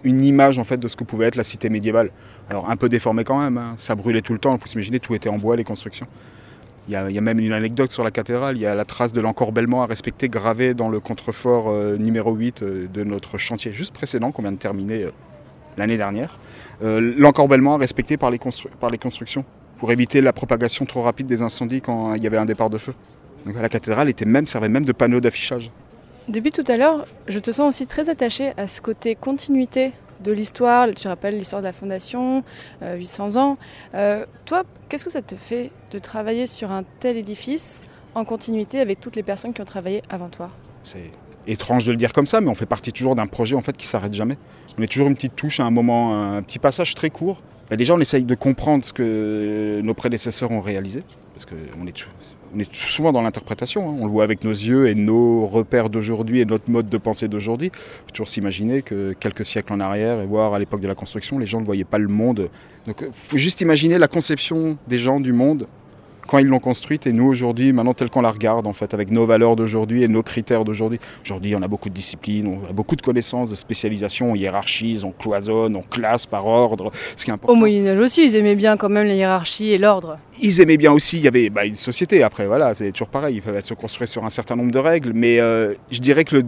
[0.04, 2.12] une image en fait, de ce que pouvait être la cité médiévale.
[2.50, 3.76] Alors un peu déformée quand même, hein.
[3.78, 6.08] ça brûlait tout le temps, il faut s'imaginer, tout était en bois, les constructions.
[6.90, 9.22] Il y, a, même une anecdote sur la cathédrale, il y a la trace de
[9.22, 13.94] l'encorbellement à respecter gravée dans le contrefort euh, numéro 8 euh, de notre chantier juste
[13.94, 15.12] précédent qu'on vient de terminer euh,
[15.78, 16.38] l'année dernière.
[16.82, 19.46] L'encorbellement à respecter par les, constructions
[19.78, 22.78] pour éviter la propagation trop rapide des incendies quand il y avait un départ de
[22.78, 22.94] feu.
[23.46, 25.72] La cathédrale était même, servait même de panneau d'affichage.
[26.28, 29.94] Depuis tout à l'heure, je te sens aussi très attaché à ce côté continuité
[30.24, 30.88] de l'histoire.
[30.96, 32.44] Tu rappelles l'histoire de la fondation,
[32.82, 33.58] euh, 800 ans.
[33.94, 37.82] Euh, toi, qu'est-ce que ça te fait de travailler sur un tel édifice
[38.16, 40.50] en continuité avec toutes les personnes qui ont travaillé avant toi?
[40.84, 41.12] C'est
[41.48, 43.76] étrange de le dire comme ça, mais on fait partie toujours d'un projet en fait
[43.76, 44.38] qui s'arrête jamais.
[44.78, 47.42] On est toujours une petite touche à un moment, un petit passage très court.
[47.72, 51.04] Déjà, on essaye de comprendre ce que nos prédécesseurs ont réalisé,
[51.34, 52.08] parce qu'on est, tou-
[52.56, 53.90] on est souvent dans l'interprétation.
[53.90, 53.96] hein.
[54.00, 57.28] On le voit avec nos yeux et nos repères d'aujourd'hui et notre mode de pensée
[57.28, 57.72] d'aujourd'hui.
[57.74, 60.96] Il faut toujours s'imaginer que quelques siècles en arrière, et voire à l'époque de la
[60.96, 62.50] construction, les gens ne voyaient pas le monde.
[62.86, 65.68] Donc, il faut juste imaginer la conception des gens du monde
[66.28, 69.12] quand ils l'ont construite et nous aujourd'hui, maintenant telle qu'on la regarde en fait, avec
[69.12, 71.00] nos valeurs d'aujourd'hui et nos critères d'aujourd'hui.
[71.24, 75.04] Aujourd'hui, on a beaucoup de disciplines, on a beaucoup de connaissances, de spécialisation, on hiérarchise,
[75.04, 77.54] on cloisonne, on classe par ordre, ce qui est important.
[77.54, 80.18] Au Moyen-Âge aussi, ils aimaient bien quand même la hiérarchie et l'ordre.
[80.42, 83.36] Ils aimaient bien aussi, il y avait bah, une société après, voilà, c'est toujours pareil,
[83.36, 86.38] il fallait se construire sur un certain nombre de règles, mais euh, je dirais que
[86.38, 86.44] le,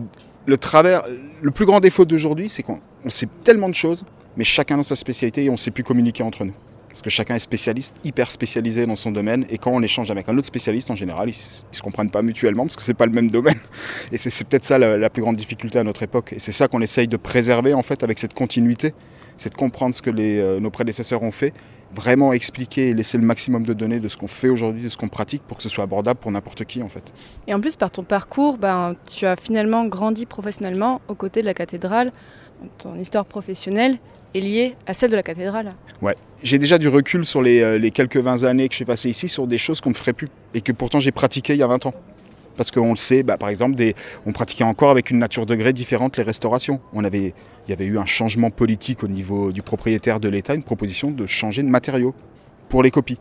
[0.46, 1.04] le travers,
[1.42, 4.04] le plus grand défaut d'aujourd'hui, c'est qu'on on sait tellement de choses,
[4.38, 6.54] mais chacun dans sa spécialité et on ne sait plus communiquer entre nous.
[6.96, 10.30] Parce que chacun est spécialiste, hyper spécialisé dans son domaine, et quand on échange avec
[10.30, 13.06] un autre spécialiste, en général, ils, ne se comprennent pas mutuellement parce que c'est pas
[13.06, 13.60] le même domaine.
[14.14, 16.32] Et c'est peut-être ça la, plus grande difficulté à notre époque.
[16.32, 18.94] Et c'est ça qu'on essaye de préserver en fait avec cette continuité,
[19.36, 21.54] c'est de comprendre ce que euh, nos prédécesseurs ont fait,
[21.94, 24.96] vraiment expliquer et laisser le maximum de données de ce qu'on fait aujourd'hui, de ce
[24.96, 27.12] qu'on pratique, pour que ce soit abordable pour n'importe qui en fait.
[27.46, 31.46] Et en plus, par ton parcours, ben, tu as finalement grandi professionnellement aux côtés de
[31.46, 32.14] la cathédrale.
[32.78, 33.98] Ton histoire professionnelle
[34.36, 35.74] est liée à celle de la cathédrale.
[36.02, 36.16] Ouais.
[36.44, 39.48] J'ai déjà du recul sur les, euh, quelques 20 années que j'ai passées ici sur
[39.48, 41.86] des choses qu'on ne ferait plus et que pourtant j'ai pratiquées il y a 20
[41.88, 41.94] ans.
[42.58, 43.76] Parce qu'on le sait, bah, par exemple,
[44.26, 46.80] on pratiquait encore avec une nature de gré différente les restaurations.
[46.94, 47.34] Il
[47.68, 51.26] y avait eu un changement politique au niveau du propriétaire de l'État, une proposition de
[51.26, 52.16] changer de matériaux
[52.70, 53.20] pour les copies.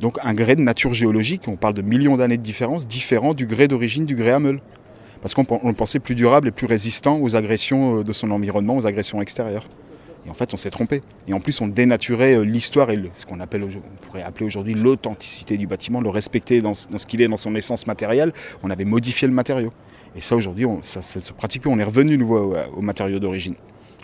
[0.00, 3.46] Donc un grès de nature géologique, on parle de millions d'années de différence, différent du
[3.46, 4.60] grès d'origine du grès à meule.
[5.20, 8.76] Parce qu'on le pensait plus durable et plus résistant aux agressions euh, de son environnement,
[8.76, 9.64] aux agressions extérieures.
[10.26, 11.02] Et en fait, on s'est trompé.
[11.28, 13.64] Et en plus, on dénaturait euh, l'histoire et ce qu'on appelle,
[14.02, 17.86] pourrait appeler aujourd'hui l'authenticité du bâtiment, le respecter dans, ce- qu'il est, dans son essence
[17.86, 18.32] matérielle.
[18.62, 19.72] On avait modifié le matériau.
[20.16, 21.70] Et ça, aujourd'hui, ça ne se pratique plus.
[21.70, 23.54] On est revenu nouveau au, au matériau d'origine.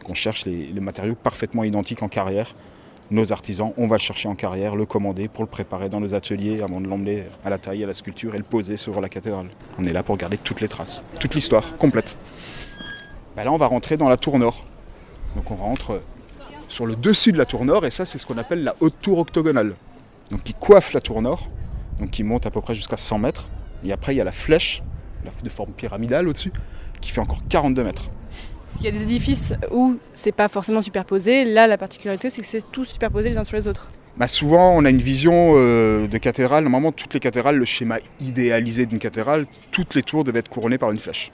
[0.09, 2.55] On cherche les, matériaux parfaitement identiques en carrière.
[3.11, 6.15] Nos artisans, on va le chercher en carrière, le commander pour le préparer dans nos
[6.15, 9.09] ateliers avant de l'emmener à la taille, à la sculpture et le poser sur la
[9.09, 9.49] cathédrale.
[9.79, 12.17] On est là pour garder toutes les traces, toute l'histoire complète.
[13.37, 14.65] Bah là, on va rentrer dans la tour nord.
[15.37, 16.01] Donc on rentre
[16.73, 18.95] sur le dessus de la tour nord et ça c'est ce qu'on appelle la haute
[19.03, 19.75] tour octogonale.
[20.31, 21.51] Donc qui coiffe la tour nord,
[22.01, 23.51] donc qui monte à peu près jusqu'à 100 mètres.
[23.85, 24.83] Et après il y a la flèche,
[25.45, 26.53] de forme pyramidale au-dessus,
[27.01, 28.09] qui fait encore 42 mètres.
[28.69, 31.45] Parce qu'il y a des édifices où c'est pas forcément superposé.
[31.45, 33.89] Là, la particularité, c'est que c'est tout superposé les uns sur les autres.
[34.17, 37.99] Bah souvent on a une vision euh, de cathédrale, normalement toutes les cathédrales, le schéma
[38.21, 41.33] idéalisé d'une cathédrale, toutes les tours devaient être couronnées par une flèche.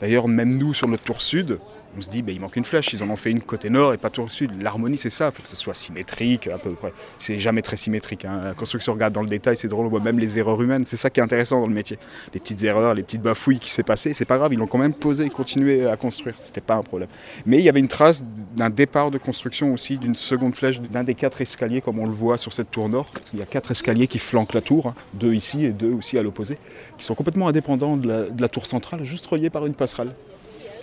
[0.00, 1.58] D'ailleurs même nous sur notre tour sud,
[1.96, 3.92] on se dit bah, il manque une flèche, ils en ont fait une côté nord
[3.92, 4.62] et pas tour sud.
[4.62, 6.92] L'harmonie c'est ça, il faut que ce soit symétrique à peu près.
[7.18, 8.24] C'est jamais très symétrique.
[8.24, 8.40] hein.
[8.44, 10.96] La construction regarde dans le détail, c'est drôle, on voit même les erreurs humaines, c'est
[10.96, 11.98] ça qui est intéressant dans le métier.
[12.34, 14.78] Les petites erreurs, les petites bafouilles qui s'est passées, c'est pas grave, ils l'ont quand
[14.78, 17.08] même posé et continué à construire, c'était pas un problème.
[17.46, 18.24] Mais il y avait une trace
[18.56, 22.12] d'un départ de construction aussi, d'une seconde flèche, d'un des quatre escaliers comme on le
[22.12, 23.10] voit sur cette tour nord.
[23.30, 26.18] Qu'il y a quatre escaliers qui flanquent la tour, hein, deux ici et deux aussi
[26.18, 26.58] à l'opposé,
[26.98, 30.14] qui sont complètement indépendants de la tour centrale, juste reliés par une passerelle,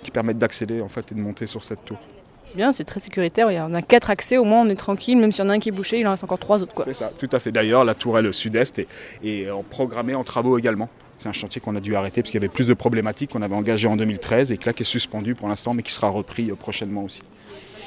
[0.01, 1.97] qui permettent d'accéder en fait et de monter sur cette tour.
[2.45, 3.51] C'est bien, c'est très sécuritaire.
[3.51, 5.17] Il y en a quatre accès, au moins on est tranquille.
[5.17, 6.73] Même s'il y en a un qui est bouché, il en reste encore trois autres.
[6.73, 6.85] Quoi.
[6.87, 7.51] C'est ça, tout à fait.
[7.51, 8.87] D'ailleurs, la tourelle sud-est est,
[9.23, 10.89] est en programmée en travaux également.
[11.19, 13.41] C'est un chantier qu'on a dû arrêter parce qu'il y avait plus de problématiques qu'on
[13.41, 16.07] avait engagé en 2013 et que là qui est suspendu pour l'instant mais qui sera
[16.09, 17.21] repris euh, prochainement aussi.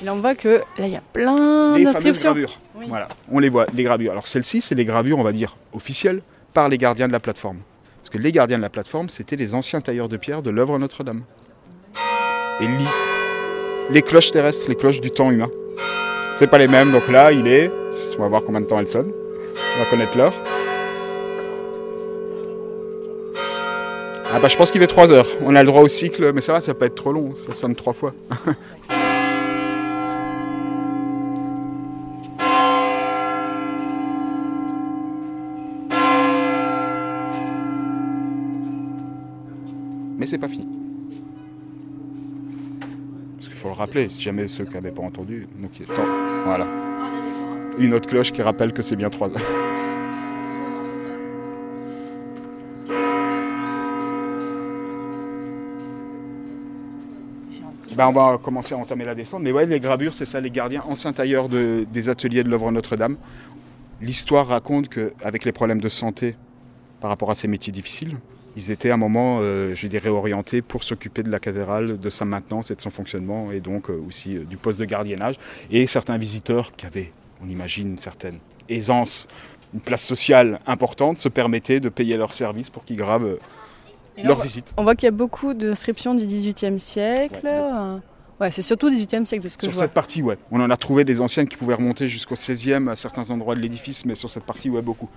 [0.00, 2.30] Et là, on voit que là, il y a plein Les fameuses d'inscriptions.
[2.30, 2.60] gravures.
[2.76, 2.86] Oui.
[2.88, 4.12] Voilà, on les voit, les gravures.
[4.12, 7.58] Alors celles-ci, c'est les gravures, on va dire, officielles par les gardiens de la plateforme.
[8.00, 10.78] Parce que les gardiens de la plateforme, c'était les anciens tailleurs de pierre de l'œuvre
[10.78, 11.22] Notre-Dame.
[12.60, 12.88] Et lit.
[13.90, 15.50] Les cloches terrestres, les cloches du temps humain.
[16.34, 17.70] C'est pas les mêmes, donc là, il est.
[18.18, 19.12] On va voir combien de temps elles sonnent.
[19.76, 20.34] On va connaître l'heure.
[24.34, 25.26] Ah bah je pense qu'il est 3 heures.
[25.44, 27.52] On a le droit au cycle, mais ça va, ça pas être trop long, ça
[27.52, 28.14] sonne trois fois.
[40.32, 40.81] c'est pas fini.
[43.62, 45.46] Faut le rappeler, si jamais ceux qui n'avaient pas entendu.
[45.60, 45.70] Donc.
[46.44, 46.66] Voilà.
[47.78, 49.40] Une autre cloche qui rappelle que c'est bien 3 heures.
[57.94, 59.42] Ben, on va commencer à entamer la descente.
[59.42, 62.70] Mais ouais, les gravures, c'est ça, les gardiens, anciens tailleurs de- des ateliers de l'œuvre
[62.72, 63.16] Notre-Dame.
[64.00, 66.34] L'histoire raconte qu'avec les problèmes de santé
[67.00, 68.16] par rapport à ces métiers difficiles,
[68.56, 72.10] ils étaient à un moment, euh, je dirais, orientés pour s'occuper de la cathédrale, de
[72.10, 75.36] sa maintenance et de son fonctionnement, et donc euh, aussi euh, du poste de gardiennage.
[75.70, 77.12] Et certains visiteurs qui avaient,
[77.44, 78.38] on imagine, une certaine
[78.68, 79.26] aisance,
[79.74, 83.38] une place sociale importante, se permettaient de payer leur service pour qu'ils gravent
[84.16, 84.74] là, leur on voit- visite.
[84.76, 87.40] On voit qu'il y a beaucoup d'inscriptions du XVIIIe siècle.
[87.44, 88.00] Ouais.
[88.40, 89.84] Ouais, c'est surtout du XVIIIe siècle de ce que Sur je vois.
[89.84, 90.36] cette partie, ouais.
[90.50, 93.60] On en a trouvé des anciennes qui pouvaient remonter jusqu'au 16e à certains endroits de
[93.60, 95.08] l'édifice, mais sur cette partie, ouais, beaucoup.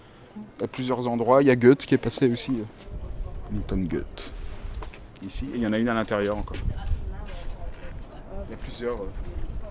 [0.64, 1.42] À plusieurs endroits.
[1.42, 2.52] Il y a Goethe qui est passé aussi.
[3.52, 4.32] Newton Goethe.
[5.24, 5.46] Ici.
[5.54, 6.58] Et il y en a une à l'intérieur encore.
[8.48, 9.10] Il y a plusieurs euh,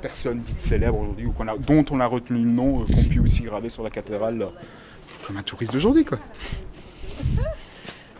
[0.00, 1.28] personnes dites célèbres aujourd'hui,
[1.66, 4.46] dont on a retenu le nom, euh, qu'on pu aussi graver sur la cathédrale, euh,
[5.26, 6.04] comme un touriste d'aujourd'hui.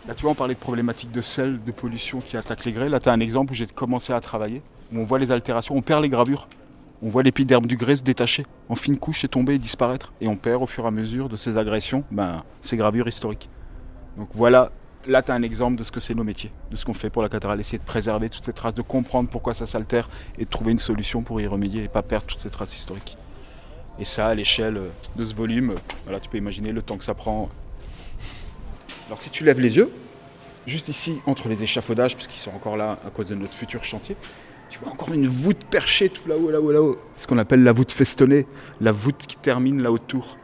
[0.07, 2.89] Là, tu vois, on parlait de problématiques de sel, de pollution qui attaquent les grès.
[2.89, 4.61] Là, tu as un exemple où j'ai commencé à travailler,
[4.93, 6.47] où on voit les altérations, on perd les gravures.
[7.01, 10.13] On voit l'épiderme du grès se détacher, en fine couche et tomber et disparaître.
[10.21, 13.49] Et on perd au fur et à mesure de ces agressions ben, ces gravures historiques.
[14.17, 14.71] Donc voilà,
[15.07, 17.09] là tu as un exemple de ce que c'est nos métiers, de ce qu'on fait
[17.09, 20.45] pour la cathédrale, essayer de préserver toutes ces traces, de comprendre pourquoi ça s'altère et
[20.45, 23.17] de trouver une solution pour y remédier et pas perdre toutes ces traces historiques.
[23.97, 26.97] Et ça, à l'échelle euh, de ce volume, euh, voilà, tu peux imaginer le temps
[26.97, 27.49] que ça prend.
[29.07, 29.89] Alors si tu lèves les yeux,
[30.67, 34.17] juste ici, entre les échafaudages, puisqu'ils sont encore là à cause de notre futur chantier,
[34.69, 36.99] tu vois encore une voûte perchée tout là-haut, là-haut, là-haut.
[37.15, 38.45] Ce qu'on appelle la voûte festonnée,
[38.81, 40.37] la voûte qui termine la haute tour.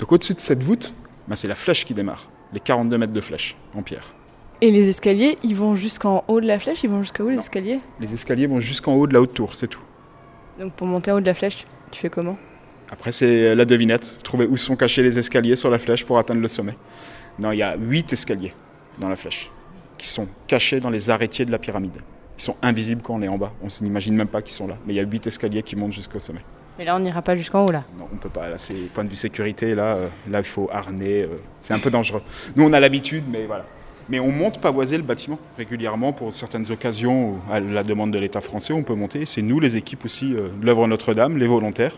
[0.00, 0.92] Donc au-dessus de cette voûte,
[1.28, 4.14] ben, c'est la flèche qui démarre, les 42 mètres de flèche en pierre.
[4.60, 7.34] Et les escaliers, ils vont jusqu'en haut de la flèche Ils vont jusqu'à où les
[7.34, 7.40] Non.
[7.42, 9.82] escaliers Les escaliers vont jusqu'en haut de la haute tour, c'est tout.
[10.58, 12.38] Donc pour monter en haut de la flèche, tu- fais comment?
[12.90, 16.40] Après, c'est la devinette, trouver où sont cachés les escaliers sur la flèche pour atteindre
[16.40, 16.76] le sommet.
[17.38, 18.54] Non, il y a 8 escaliers
[19.00, 19.50] dans la flèche,
[19.98, 21.96] qui sont cachés dans les arrêtiers de la pyramide.
[22.38, 24.76] Ils sont invisibles quand on est en bas, on s'imagine même pas qu'ils sont là.
[24.86, 26.44] Mais il y a 8 escaliers qui montent jusqu'au sommet.
[26.78, 27.84] Mais là, on n'ira pas jusqu'en haut, là.
[27.98, 28.48] Non, on peut pas.
[28.48, 29.74] Là, c'est point de vue sécurité.
[29.74, 31.22] Là, euh, là, il faut harnais.
[31.22, 32.22] euh, c'est un peu dangereux.
[32.56, 33.64] Nous, on a l'habitude, mais voilà.
[34.08, 38.40] Mais on monte pavoiser le bâtiment régulièrement pour certaines occasions à la demande de l'État
[38.40, 39.24] français, on peut monter.
[39.24, 41.96] C'est nous, les équipes aussi euh, de l'œuvre Notre-Dame, les volontaires.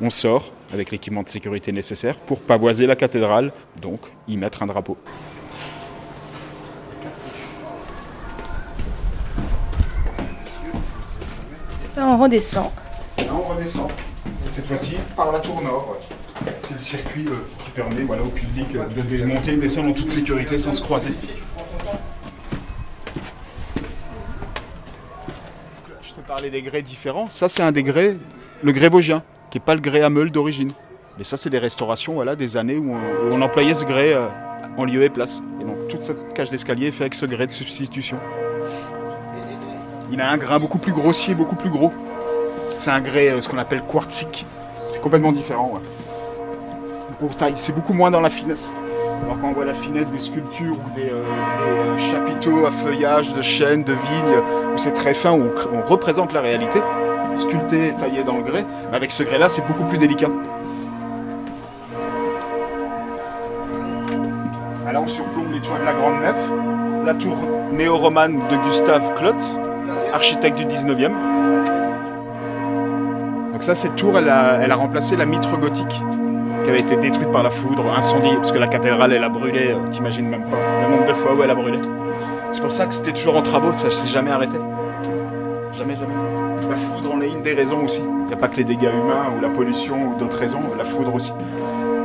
[0.00, 4.66] On sort avec l'équipement de sécurité nécessaire pour pavoiser la cathédrale, donc y mettre un
[4.66, 4.98] drapeau.
[11.96, 12.70] Là, on redescend.
[13.16, 13.90] Là, on redescend.
[14.56, 15.98] Cette fois-ci, par la tour nord.
[16.62, 19.92] C'est le circuit euh, qui permet voilà, au public euh, de monter et descendre en
[19.92, 21.12] toute sécurité sans se croiser.
[26.02, 27.28] Je te parlais des grès différents.
[27.28, 28.16] Ça, c'est un des grès,
[28.62, 30.72] le grès vosgien, qui n'est pas le grès à meule d'origine.
[31.18, 32.96] Mais ça, c'est des restaurations voilà, des années où
[33.30, 34.26] on, employait ce grès euh,
[34.78, 35.42] en lieu et place.
[35.60, 38.18] Et donc, toute cette cage d'escalier est faite avec ce grès de substitution.
[40.10, 41.92] Il a un grain beaucoup plus grossier, beaucoup plus gros.
[42.78, 44.46] C'est un grès, euh, ce qu'on appelle quartzique.
[44.90, 45.80] C'est complètement différent.
[47.56, 48.74] c'est beaucoup moins dans la finesse.
[49.24, 51.22] Alors quand on voit la finesse des sculptures ou des, euh,
[51.62, 54.42] euh, chapiteaux à feuillage de chênes, de vignes,
[54.74, 56.80] où c'est très fin, où on, représente la réalité,
[57.36, 60.28] sculpté et taillé dans le grès, avec ce grès-là, c'est beaucoup plus délicat.
[64.92, 66.36] Là, on surplombe les toits de la Grande Nef,
[67.04, 67.36] la tour
[67.72, 69.58] néo-romane de Gustave Klotz,
[70.14, 71.12] architecte du 19e.
[73.66, 76.00] Ça, cette tour, elle a, elle a remplacé la mitre gothique
[76.62, 79.70] qui avait été détruite par la foudre, incendiée, parce que la cathédrale, elle a brûlé,
[79.70, 81.80] euh, t'imagines même pas le nombre de fois où elle a brûlé.
[82.52, 84.56] C'est pour ça que c'était toujours en travaux, ça s'est jamais arrêté.
[85.76, 86.14] Jamais, jamais.
[86.70, 88.02] La foudre en est une des raisons aussi.
[88.04, 90.84] Il n'y a pas que les dégâts humains ou la pollution ou d'autres raisons, la
[90.84, 91.32] foudre aussi.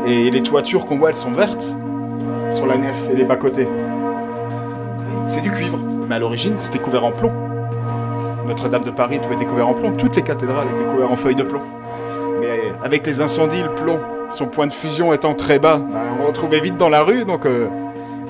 [0.08, 1.78] Et les toitures qu'on voit, elles sont vertes
[2.50, 3.68] sur la nef et les bas-côtés.
[5.28, 5.78] C'est du cuivre,
[6.10, 7.51] mais à l'origine, c'était couvert en plomb.
[8.52, 9.94] Notre-Dame de Paris, tout était couvert en plomb.
[9.96, 11.62] Toutes les cathédrales étaient couvertes en feuilles de plomb.
[12.42, 13.98] Mais avec les incendies, le plomb,
[14.30, 17.24] son point de fusion étant très bas, bah, on le retrouvait vite dans la rue.
[17.24, 17.70] Donc, euh,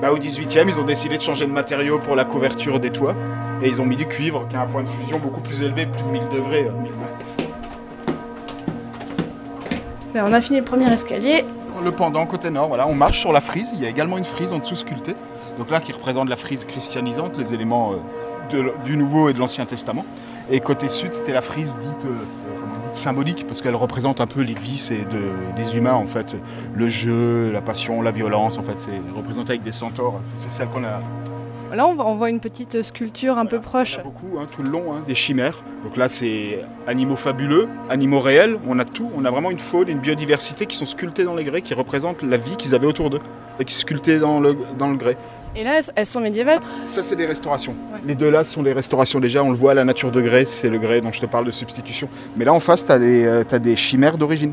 [0.00, 3.16] bah, au 18e, ils ont décidé de changer de matériau pour la couverture des toits.
[3.62, 5.86] Et ils ont mis du cuivre, qui a un point de fusion beaucoup plus élevé,
[5.86, 6.66] plus de 1000 degrés.
[6.68, 6.92] euh, 1000
[10.14, 11.44] Ben, on a fini le premier escalier.
[11.82, 13.70] Le pendant côté nord, voilà, on marche sur la frise.
[13.74, 15.16] Il y a également une frise en dessous sculptée.
[15.58, 17.96] Donc là, qui représente la frise christianisante, les éléments euh,
[18.84, 20.04] du Nouveau et de l'Ancien Testament.
[20.50, 24.54] Et côté sud, c'était la frise dite, euh, symbolique, parce qu'elle représente un peu les
[24.54, 24.92] vices
[25.56, 26.34] des humains, en fait.
[26.74, 30.20] Le jeu, la passion, la violence, en fait, c'est représenté avec des centaures.
[30.34, 31.00] C'est celle qu'on a
[31.74, 33.94] Là, on voit, une petite sculpture un peu proche.
[33.94, 35.64] Il y a beaucoup, hein, tout le long, hein, des chimères.
[35.84, 38.58] Donc là, c'est animaux fabuleux, animaux réels.
[38.66, 39.10] On a tout.
[39.16, 42.22] On a vraiment une faune, une biodiversité qui sont sculptés dans les grès, qui représentent
[42.22, 43.20] la vie qu'ils avaient autour d'eux,
[43.58, 45.16] et qui sont sculptés dans le, dans le grès.
[45.54, 46.60] Et là, elles- sont médiévales?
[46.84, 47.74] Ça, c'est des restaurations.
[47.92, 48.00] Ouais.
[48.06, 49.42] Les deux là sont des restaurations déjà.
[49.42, 51.46] On le voit à la nature de grès, c'est le grès dont je te parle
[51.46, 52.08] de substitution.
[52.36, 52.98] Mais là, en face, tu as,
[53.58, 54.52] des chimères d'origine.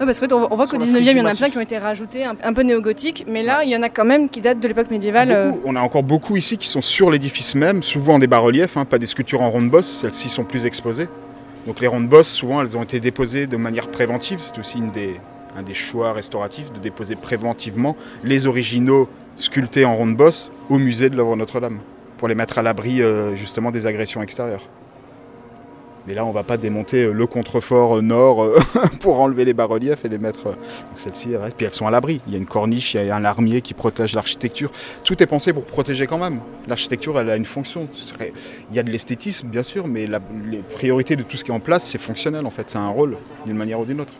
[0.00, 1.26] Ouais, parce qu'en fait, on voit- on voit Sur qu'au la 19e, il y en
[1.26, 3.82] a plein qui ont été rajoutés, un, un peu néo-gothiques, mais là, il y en
[3.82, 5.30] a quand même qui datent de l'époque médiévale.
[5.30, 5.62] euh, Beaucoup.
[5.66, 8.98] On a encore beaucoup ici qui sont sur l'édifice même, souvent des bas-reliefs, hein, pas
[8.98, 11.08] des sculptures en ronde bosse, celles-ci sont plus exposées.
[11.66, 14.38] Donc les rondes bosses, souvent, elles ont été déposées de manière préventive.
[14.40, 15.16] C'est aussi une des,
[15.56, 21.10] un des choix restauratifs de déposer préventivement les originaux sculptés en ronde bosse au musée
[21.10, 21.80] de l'œuvre Notre-Dame,
[22.16, 24.62] pour les mettre à l'abri euh, justement des agressions extérieures.
[26.08, 28.58] Mais là, on va pas démonter euh, le contrefort euh, nord euh,
[29.00, 30.44] pour enlever les bas-reliefs et les mettre.
[30.44, 30.56] Donc
[30.96, 31.56] celles-ci, elles restent.
[31.58, 32.18] Puis elles sont à l'abri.
[32.26, 34.72] Il y a une corniche, il y a un larmier qui protège l'architecture.
[35.04, 36.40] Tout est pensé pour protéger quand même.
[36.66, 37.86] L'architecture, elle a une fonction.
[38.70, 40.06] Il y a de l'esthétisme, bien sûr, mais
[40.50, 42.70] les priorités de tout ce qui est en place, c'est fonctionnel en fait.
[42.70, 44.14] C'est un rôle, d'une manière ou d'une autre.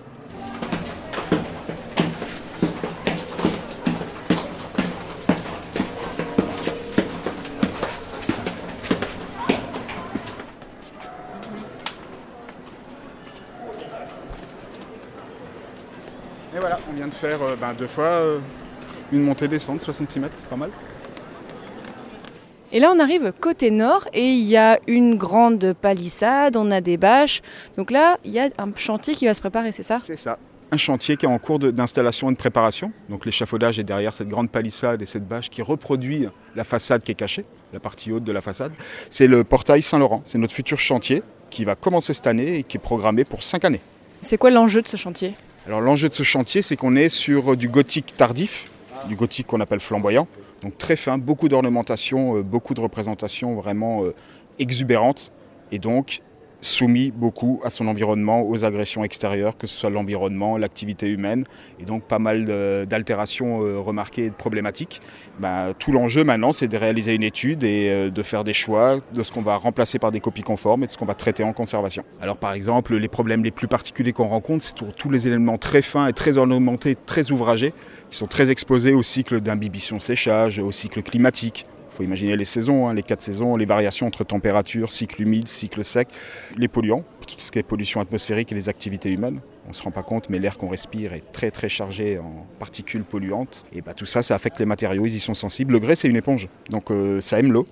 [17.09, 18.39] De faire euh, ben, deux fois euh,
[19.13, 20.71] une montée-descente, 66 mètres, c'est pas mal.
[22.71, 26.83] Et là, on arrive côté nord et il y a une grande palissade, on a
[26.83, 27.41] des bâches.
[27.79, 29.99] Donc là, il y a un chantier qui va se préparer, c'est ça?
[30.05, 30.39] C'est ça.
[30.71, 32.93] Un chantier qui est en cours d'installation et de préparation.
[33.09, 37.13] Donc l'échafaudage est derrière cette grande palissade et cette bâche qui reproduit la façade qui
[37.13, 38.73] est cachée, la partie haute de la façade.
[39.09, 40.21] C'est le portail Saint-Laurent.
[40.27, 43.65] C'est notre futur chantier qui va commencer cette année et qui est programmé pour cinq
[43.65, 43.81] années.
[44.21, 45.33] C'est quoi l'enjeu de ce chantier?
[45.69, 48.71] Alors l'enjeu de ce chantier, c'est qu'on est sur du gothique tardif,
[49.07, 50.27] du gothique qu'on appelle flamboyant.
[50.62, 54.14] Donc très fin, beaucoup d'ornementation, euh, beaucoup de représentations vraiment euh,
[54.59, 55.31] exubérantes.
[55.71, 56.23] Et donc
[56.61, 61.45] soumis beaucoup à son environnement, aux agressions extérieures, que ce soit l'environnement, l'activité humaine,
[61.81, 62.47] et donc pas mal
[62.87, 65.01] d'altérations euh, remarquées et de problématiques.
[65.39, 68.99] Ben, tout l'enjeu maintenant, c'est de réaliser une étude et euh, de faire des choix
[69.13, 71.45] de ce qu'on va remplacer par des copies conformes et de ce qu'on va traiter
[71.45, 72.05] en conservation.
[72.21, 75.83] Alors par exemple, les problèmes les plus particuliers qu'on rencontre, c'est tous les éléments très
[75.83, 77.73] fins et très ornementés, très ouvragés,
[78.11, 81.67] qui sont très exposés au cycle d'imbibition-séchage, au cycle climatique.
[81.99, 85.49] Il faut imaginer les saisons, hein, les quatre saisons, les variations entre température, cycle humide,
[85.49, 86.07] cycle sec,
[86.57, 89.41] les polluants, tout ce qui est pollution atmosphérique et les activités humaines.
[89.67, 92.47] On ne se rend pas compte, mais l'air qu'on respire est très très chargé en
[92.61, 93.65] particules polluantes.
[93.73, 95.73] Et bah, tout ça, ça affecte les matériaux, ils y sont sensibles.
[95.73, 97.67] Le grès, c'est une éponge, donc euh, ça aime l'eau.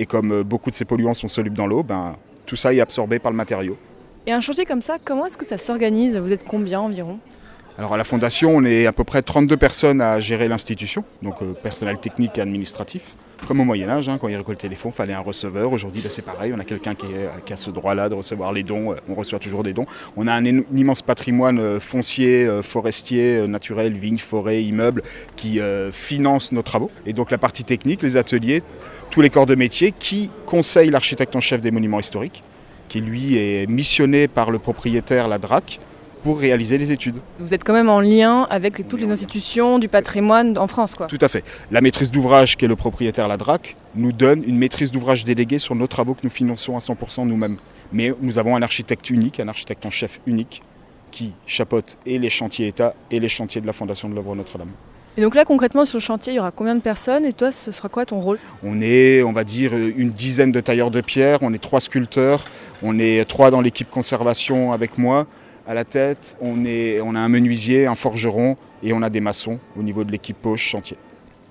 [0.00, 2.16] Et comme euh, beaucoup de ces polluants sont solubles dans l'eau, ben,
[2.46, 3.78] tout ça est absorbé par le matériau.
[4.26, 6.16] Et un chantier comme ça, comment est-ce que ça s'organise?
[6.16, 7.20] Vous êtes combien environ?
[7.78, 11.42] Alors à la Fondation, on est à peu près 32 personnes à gérer l'institution, donc
[11.42, 13.14] euh, personnel technique et administratif.
[13.46, 15.72] Comme au Moyen Âge, hein, quand ils récoltaient les fonds, il fallait un receveur.
[15.72, 18.92] Aujourd'hui, ben, c'est pareil, on a quelqu'un qui, a ce droit-là de recevoir les dons.
[18.92, 19.86] Euh, On reçoit toujours des dons.
[20.16, 25.02] On a un, immense patrimoine euh, foncier, euh, forestier, naturel, vignes, forêts, immeubles,
[25.36, 25.60] qui
[25.92, 26.90] finance nos travaux.
[27.06, 28.62] Et donc la partie technique, les ateliers,
[29.10, 32.42] tous les corps de métier qui conseillent l'architecte en chef des monuments historiques,
[32.88, 35.80] qui lui est missionné par le propriétaire, la DRAC,
[36.28, 37.16] pour réaliser les études.
[37.38, 41.06] Vous êtes quand même en lien avec toutes les institutions du patrimoine en France, quoi.
[41.06, 41.42] Tout à fait.
[41.70, 45.58] La maîtrise d'ouvrage, qui est le propriétaire, la DRAC, nous donne une maîtrise d'ouvrage déléguée
[45.58, 47.56] sur nos travaux que nous finançons à 100% nous-mêmes.
[47.94, 50.62] Mais nous avons un architecte unique, un architecte en chef unique,
[51.10, 54.72] qui chapeaute et les chantiers État et les chantiers de la Fondation de l'œuvre Notre-Dame.
[55.16, 57.52] Et donc là, concrètement, sur le chantier, il y aura combien de personnes Et toi,
[57.52, 58.38] ce sera quoi ton rôle?
[58.62, 62.44] On est, on va dire, une dizaine de tailleurs de pierre, on est trois sculpteurs,
[62.82, 65.26] on est trois dans l'équipe conservation avec moi
[65.68, 69.20] à la tête, on, est, on a un menuisier, un forgeron et on a des
[69.20, 70.96] maçons au niveau de l'équipe poche chantier.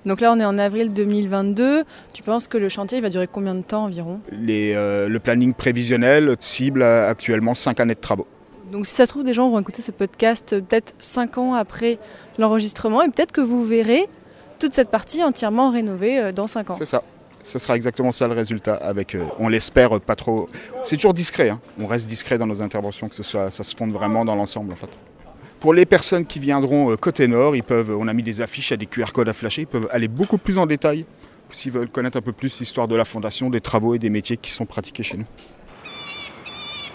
[0.06, 1.84] Donc là, on est en avril 2022.
[2.12, 4.20] Tu penses que le chantier il va durer combien de temps environ?
[4.32, 8.26] Les, euh, le planning prévisionnel cible euh, actuellement 5 années de travaux.
[8.72, 11.54] Donc si ça se trouve, des gens vont écouter ce podcast euh, peut-être 5 ans
[11.54, 11.98] après
[12.38, 14.08] l'enregistrement et peut-être que vous verrez
[14.58, 16.76] toute cette partie entièrement rénovée dans 5 ans.
[16.76, 17.04] C'est ça.
[17.48, 18.74] Ce sera exactement ça le résultat.
[18.74, 20.48] Avec, euh, on l'espère pas trop.
[20.84, 21.48] C'est toujours discret.
[21.48, 21.60] hein.
[21.80, 24.70] On reste discret dans nos interventions, que ce soit, ça se fonde vraiment dans l'ensemble
[24.70, 24.90] en fait.
[25.58, 28.68] Pour les personnes qui viendront euh, côté nord, ils peuvent, on a mis des affiches,
[28.68, 31.06] il y a des QR codes à flasher, ils peuvent aller beaucoup plus en détail
[31.50, 34.36] s'ils veulent connaître un peu plus l'histoire de la fondation, des travaux et des métiers
[34.36, 35.24] qui sont pratiqués chez nous.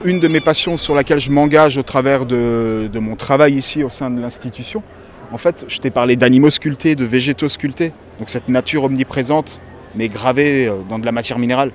[0.06, 3.84] Une de mes passions sur laquelle je m'engage au travers de, de mon travail ici
[3.84, 4.84] au sein de l'institution,
[5.32, 9.60] en fait, je t'ai parlé d'animaux sculptés, de végétaux sculptés, donc cette nature omniprésente,
[9.96, 11.72] mais gravée euh, dans de la matière minérale.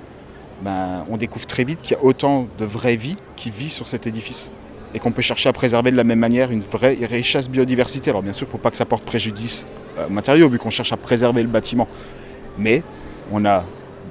[0.61, 3.87] Ben, on découvre très vite qu'il y a autant de vraie vie qui vit sur
[3.87, 4.51] cet édifice
[4.93, 8.09] et qu'on peut chercher à préserver de la même manière une vraie richesse biodiversité.
[8.09, 9.65] Alors bien sûr, il ne faut pas que ça porte préjudice
[9.97, 11.87] euh, aux matériaux vu qu'on cherche à préserver le bâtiment.
[12.57, 12.83] Mais
[13.31, 13.65] on a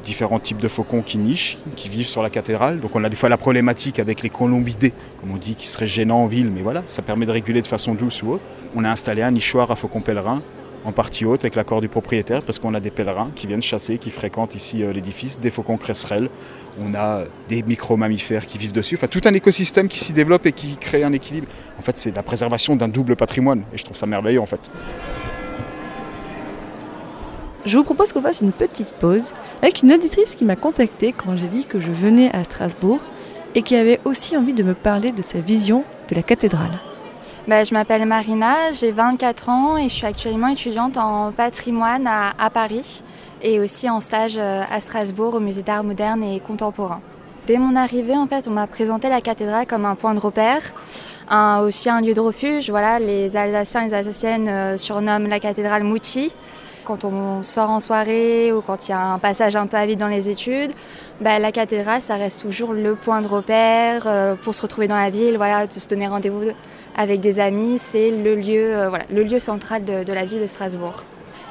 [0.05, 2.81] différents types de faucons qui nichent, qui vivent sur la cathédrale.
[2.81, 5.89] Donc on a des fois la problématique avec les colombidés, comme on dit, qui seraient
[5.89, 8.45] gênants en ville, mais voilà, ça permet de réguler de façon douce ou autre.
[8.75, 10.41] On a installé un nichoir à faucons pèlerins
[10.89, 13.99] en partie haute avec l'accord du propriétaire parce qu'on a des pèlerins qui viennent chasser,
[13.99, 16.31] qui fréquentent ici euh, l'édifice, des faucons cresserelles,
[16.81, 20.53] on a des micro-mammifères qui vivent dessus, enfin tout un écosystème qui s'y développe et
[20.53, 21.47] qui crée un équilibre.
[21.79, 24.61] En fait c'est la préservation d'un double patrimoine et je trouve ça merveilleux en fait.
[27.67, 31.37] Je vous propose qu'on fasse une petite pause avec une auditrice qui m'a contactée quand
[31.37, 33.01] j'ai dit que je venais à Strasbourg
[33.55, 36.81] et qui avait aussi envie de me parler de sa vision de la cathédrale.
[37.49, 42.51] Bah, je m'appelle Marina, j'ai 24 ans et je suis actuellement étudiante en patrimoine à,
[42.51, 43.03] Paris
[43.41, 47.01] et aussi en stage euh, à Strasbourg au musée d'art moderne et contemporain.
[47.47, 50.61] Dès mon arrivée, en fait, on m'a présenté la cathédrale comme un point de repère,
[51.63, 52.69] aussi un lieu de refuge.
[52.69, 56.31] Voilà, les Alsaciens et les Alsaciennes euh, surnomment la cathédrale Mouti
[56.85, 59.85] quand on sort en soirée ou quand il y a un passage un peu à
[59.85, 60.73] vide dans les études,
[61.21, 64.97] bah, la cathédrale, ça reste toujours le point de repère euh, pour se retrouver dans
[64.97, 66.45] la ville, voilà, de se donner rendez-vous
[66.99, 67.79] avec des amis.
[67.79, 71.05] C'est le lieu, euh, voilà, le lieu central de, la ville de Strasbourg.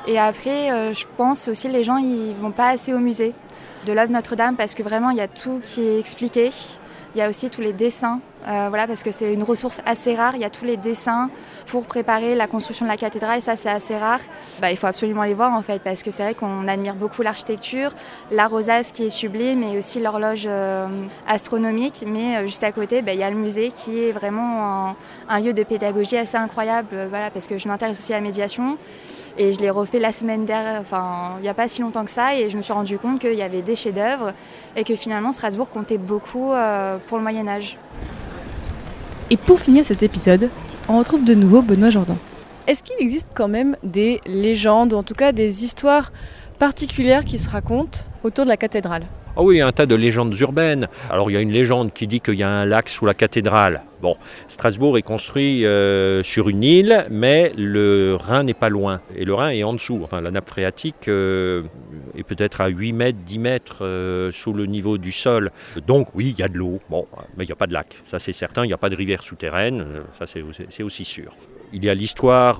[0.06, 3.34] Et après, euh, je pense aussi les gens ils vont pas assez au musée
[3.86, 6.52] de l'œuvre Notre-Dame parce que vraiment il y a tout qui est expliqué.
[7.16, 10.16] Il y a aussi tous les dessins euh, voilà, parce que c'est une ressource assez
[10.16, 10.36] rare.
[10.36, 11.30] Il y a tous les dessins
[11.66, 13.42] pour préparer la construction de la cathédrale.
[13.42, 14.22] Ça, c'est assez rare.
[14.62, 17.24] Bah, il faut absolument les voir en fait, parce que c'est vrai qu'on admire beaucoup
[17.24, 17.92] l'architecture,
[18.32, 20.88] la rosace qui est sublime, et aussi l'horloge euh,
[21.28, 22.06] astronomique.
[22.08, 24.96] Mais euh, juste à côté, bah, il y a le musée qui est vraiment
[25.28, 27.08] un, lieu de pédagogie assez incroyable.
[27.10, 28.78] Voilà, parce que je m'intéresse aussi à la médiation.
[29.38, 32.10] Et je l'ai refait la semaine dernière, enfin, il n'y a pas si longtemps que
[32.10, 34.34] ça, et je me suis rendu compte qu'il y avait des chefs-d'œuvre
[34.76, 36.54] et que finalement Strasbourg comptait beaucoup
[37.06, 37.78] pour le Moyen-Âge.
[39.30, 40.50] Et pour finir cet épisode,
[40.88, 42.16] on retrouve de nouveau Benoît Jordan.
[42.66, 46.14] Est-ce qu'il existe quand même des légendes, ou en tout cas des histoires
[46.60, 49.04] particulières qui se racontent autour de la cathédrale?
[49.36, 50.88] Ah oui, il y a un tas de légendes urbaines.
[51.10, 53.14] Alors il y a une légende qui dit qu'il y a un lac sous la
[53.14, 53.84] cathédrale.
[54.02, 54.16] Bon,
[54.48, 59.02] Strasbourg est construit euh, sur une île, mais le Rhin n'est pas loin.
[59.16, 60.02] Et le Rhin est en dessous.
[60.04, 61.64] Enfin, la nappe phréatique euh,
[62.16, 65.52] est peut-être à 8 mètres, 10 mètres euh, sous le niveau du sol.
[65.88, 67.98] Donc oui, il y a de l'eau, bon, mais il n'y a pas de lac.
[68.06, 69.86] Ça c'est certain, il n'y a pas de rivière souterraine,
[70.18, 71.32] ça c'est aussi sûr.
[71.74, 72.60] Il y a l'histoire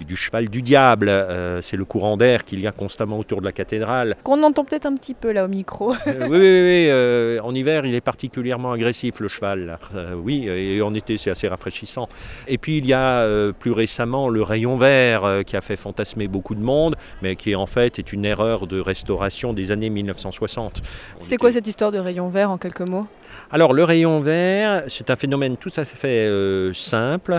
[0.00, 1.12] du cheval du diable,
[1.60, 4.16] c'est le courant d'air qu'il y a constamment autour de la cathédrale.
[4.22, 5.92] Qu'on entend peut-être un petit peu là au micro.
[6.06, 9.78] Oui, oui, oui, en hiver il est particulièrement agressif le cheval.
[10.16, 12.08] oui, et en été c'est assez rafraîchissant.
[12.46, 15.76] Et puis il y a euh, plus récemment le rayon vert euh, qui a fait
[15.76, 19.90] fantasmer beaucoup de monde, mais qui en fait est une erreur de restauration des années
[19.90, 20.82] 1960.
[21.20, 23.06] On C'est quoi cette histoire de rayon vert en quelques mots?
[23.50, 27.38] Alors le rayon vert, c'est un phénomène tout à fait euh, simple.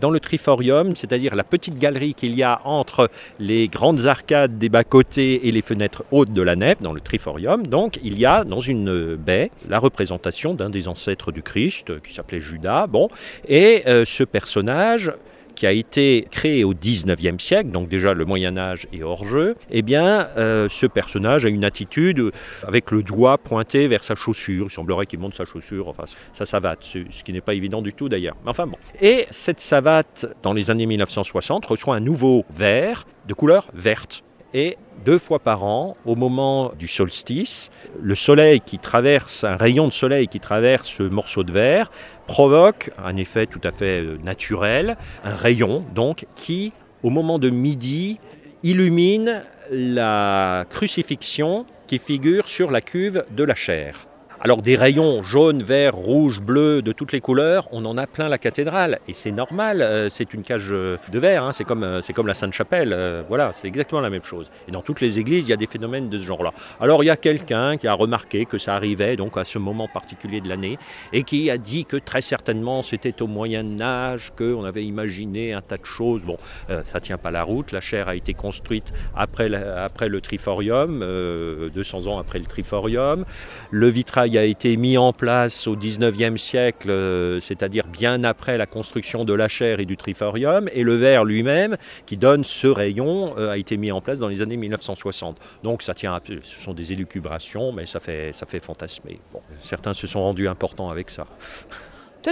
[0.00, 4.68] Dans le triforium, c'est-à-dire la petite galerie qu'il y a entre les grandes arcades des
[4.68, 8.44] bas-côtés et les fenêtres hautes de la nef, dans le triforium, donc il y a
[8.44, 12.86] dans une baie la représentation d'un des ancêtres du Christ, qui s'appelait Judas.
[12.86, 13.08] Bon,
[13.46, 15.12] et euh, ce personnage
[15.58, 19.56] qui a été créé au 19e siècle, donc déjà le Moyen Âge est hors jeu,
[19.72, 22.30] eh bien euh, ce personnage a une attitude euh,
[22.64, 24.66] avec le doigt pointé vers sa chaussure.
[24.68, 27.82] Il semblerait qu'il monte sa chaussure, enfin sa savate, ce ce qui n'est pas évident
[27.82, 28.36] du tout d'ailleurs.
[28.46, 28.76] Enfin bon.
[29.00, 34.22] Et cette savate, dans les années 1960, reçoit un nouveau vert de couleur verte.
[34.54, 37.70] Et deux fois par an, au moment du solstice,
[38.00, 41.90] le soleil qui traverse, un rayon de soleil qui traverse ce morceau de verre,
[42.26, 46.72] provoque un effet tout à fait euh, naturel, un rayon donc qui,
[47.02, 48.18] au moment de midi,
[48.62, 54.06] illumine la crucifixion qui figure sur la cuve de la chair.
[54.40, 58.28] Alors des rayons jaunes, verts, rouges, bleus, de toutes les couleurs, on en a plein
[58.28, 59.00] la cathédrale.
[59.08, 62.28] Et c'est normal, euh, c'est une cage euh, de verre, hein, c'est comme, euh, comme
[62.28, 64.48] la Sainte-Chapelle, voilà, c'est exactement la même chose.
[64.68, 66.52] Et dans toutes les églises, il y a des phénomènes de ce genre-là.
[66.80, 69.88] Alors il y a quelqu'un qui a remarqué que ça arrivait donc à ce moment
[69.88, 70.78] particulier de l'année
[71.12, 75.62] et qui a dit que très certainement c'était au Moyen Âge, qu'on avait imaginé un
[75.62, 76.22] tas de choses.
[76.22, 76.36] Bon,
[76.84, 81.68] ça tient pas la route, la chaire a été construite après, après le Triforium, euh,
[81.70, 83.24] 200 ans après le Triforium.
[83.70, 88.66] Le vitrail a été mis en place au 19e siècle, euh, c'est-à-dire bien après la
[88.66, 93.34] construction de la chaire et du Triforium, et le verre lui-même, qui donne ce rayon,
[93.38, 95.38] euh, a été mis en place dans les années 1960.
[95.62, 99.14] Donc ça tient, à- ce sont des élucubrations, mais ça fait, ça fait fantasmer.
[99.60, 101.26] Certains se sont rendus importants avec ça.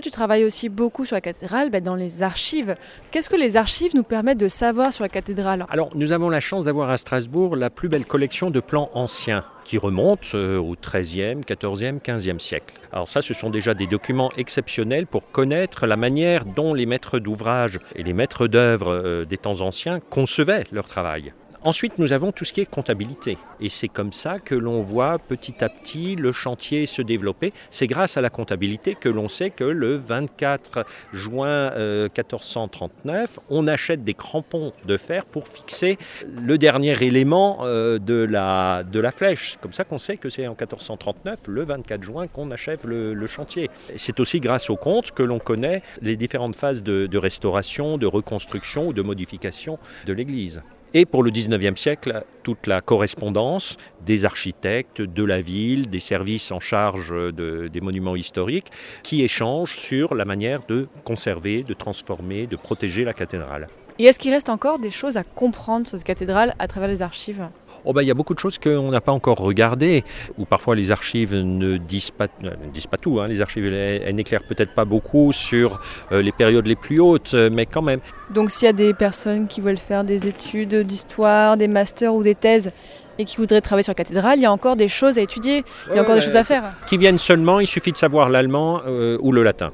[0.03, 2.75] Tu travailles aussi beaucoup sur la cathédrale, bah, dans les archives.
[3.11, 5.67] Qu'est-ce que les archives nous permettent de savoir sur la cathédrale?
[5.71, 9.45] Alors, nous avons la chance d'avoir à Strasbourg la plus belle collection de plans anciens
[9.65, 12.75] qui remontent euh, au XIIIe, XIVe, XVe siècle.
[12.93, 17.19] Alors ça, ce sont déjà des documents exceptionnels pour connaître la manière dont les maîtres
[17.19, 21.33] d'ouvrage et les maîtres d'œuvre euh, des temps anciens concevaient leur travail.
[21.63, 23.39] Ensuite, nous avons tout ce qui est comptabilité.
[23.61, 27.53] Et c'est comme ça que l'on voit petit à petit le chantier se développer.
[27.71, 34.05] C'est grâce à la comptabilité que l'on sait que le 24 juin 1439, on achète
[34.05, 39.53] des crampons de fer pour fixer le dernier élément de, la, de la flèche.
[39.53, 43.27] C'est comme ça qu'on sait que c'est en 1439, le 24 juin, qu'on achève le,
[43.27, 43.71] chantier.
[43.97, 48.89] C'est aussi grâce au compte que l'on connaît les différentes phases de restauration, de reconstruction
[48.89, 50.63] ou de modification de l'église.
[50.99, 53.77] Et pour le 19e siècle, toute la correspondance
[54.07, 58.69] des architectes de la ville, des services en charge des monuments historiques,
[59.03, 63.67] qui échangent sur la manière de conserver, de transformer, de protéger la cathédrale.
[63.99, 67.03] Et est-ce qu'il reste encore des choses à comprendre sur cette cathédrale à travers les
[67.03, 67.47] archives?
[67.87, 70.05] Oh bah, il y a beaucoup de choses qu'on n'a pas encore regardées,
[70.39, 73.21] ou parfois les archives ne disent pas, ne disent pas tout.
[73.21, 73.29] Hein.
[73.29, 75.81] Les archives, elles, n'éclairent peut-être pas beaucoup sur
[76.11, 78.01] euh, les périodes les plus hautes, mais quand même.
[78.31, 82.23] Donc s'il y a des personnes qui veulent faire des études d'histoire, des masters ou
[82.23, 82.73] des thèses,
[83.19, 85.65] et qui voudraient travailler sur la cathédrale, il y a encore des choses à étudier,
[85.89, 86.65] il y a encore des choses à faire.
[86.87, 89.73] Qui viennent seulement, il suffit de savoir l'allemand euh, ou le latin.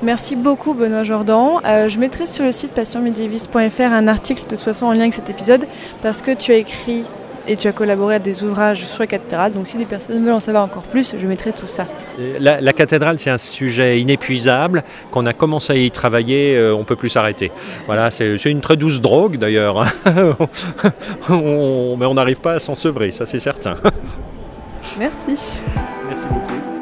[0.00, 1.60] Merci beaucoup Benoît Jordan.
[1.64, 5.14] Euh, je mettrai sur le site passionmédiéviste.fr un article de toute façon en lien avec
[5.14, 5.66] cet épisode
[6.02, 7.02] parce que tu as écrit
[7.48, 9.52] et tu as collaboré à des ouvrages sur la cathédrale.
[9.52, 11.86] Donc si des personnes veulent en savoir encore plus, je mettrai tout ça.
[12.38, 14.84] La, cathédrale, c'est un sujet inépuisable.
[15.10, 17.50] Qu'on a commencé à y travailler, euh, on ne peut plus s'arrêter.
[17.86, 19.84] Voilà, c'est une très douce drogue d'ailleurs.
[21.28, 23.76] mais on n'arrive pas à s'en sevrer, ça c'est certain.
[24.98, 25.60] Merci.
[26.06, 26.77] Merci beaucoup.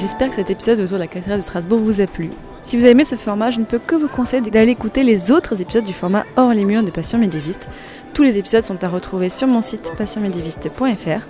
[0.00, 2.30] J'espère que cet épisode autour de la cathédrale de Strasbourg vous a plu.
[2.62, 5.30] Si vous avez aimé ce format, je ne peux que vous conseiller d'aller écouter les
[5.30, 7.68] autres épisodes du format Hors les murs de Passion médiéviste.
[8.14, 11.26] Tous les épisodes sont à retrouver sur mon site passionmédiéviste.fr.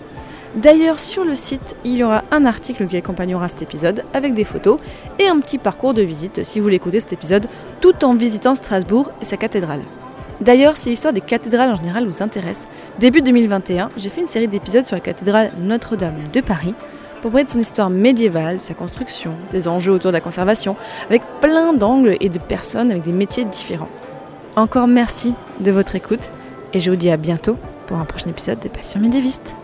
[0.54, 4.44] D'ailleurs, sur le site, il y aura un article qui accompagnera cet épisode avec des
[4.44, 4.78] photos
[5.18, 7.48] et un petit parcours de visite si vous voulez écouter cet épisode
[7.80, 9.82] tout en visitant Strasbourg et sa cathédrale.
[10.40, 12.68] D'ailleurs, si l'histoire des cathédrales en général vous intéresse,
[13.00, 16.74] début 2021, j'ai fait une série d'épisodes sur la cathédrale Notre-Dame de Paris
[17.20, 20.76] pour parler de son histoire médiévale, de sa construction, des enjeux autour de la conservation,
[21.08, 23.88] avec plein d'angles et de personnes avec des métiers différents.
[24.56, 26.32] Encore merci de votre écoute
[26.72, 27.56] et je vous dis à bientôt
[27.86, 29.54] pour un prochain épisode de Passion médiéviste.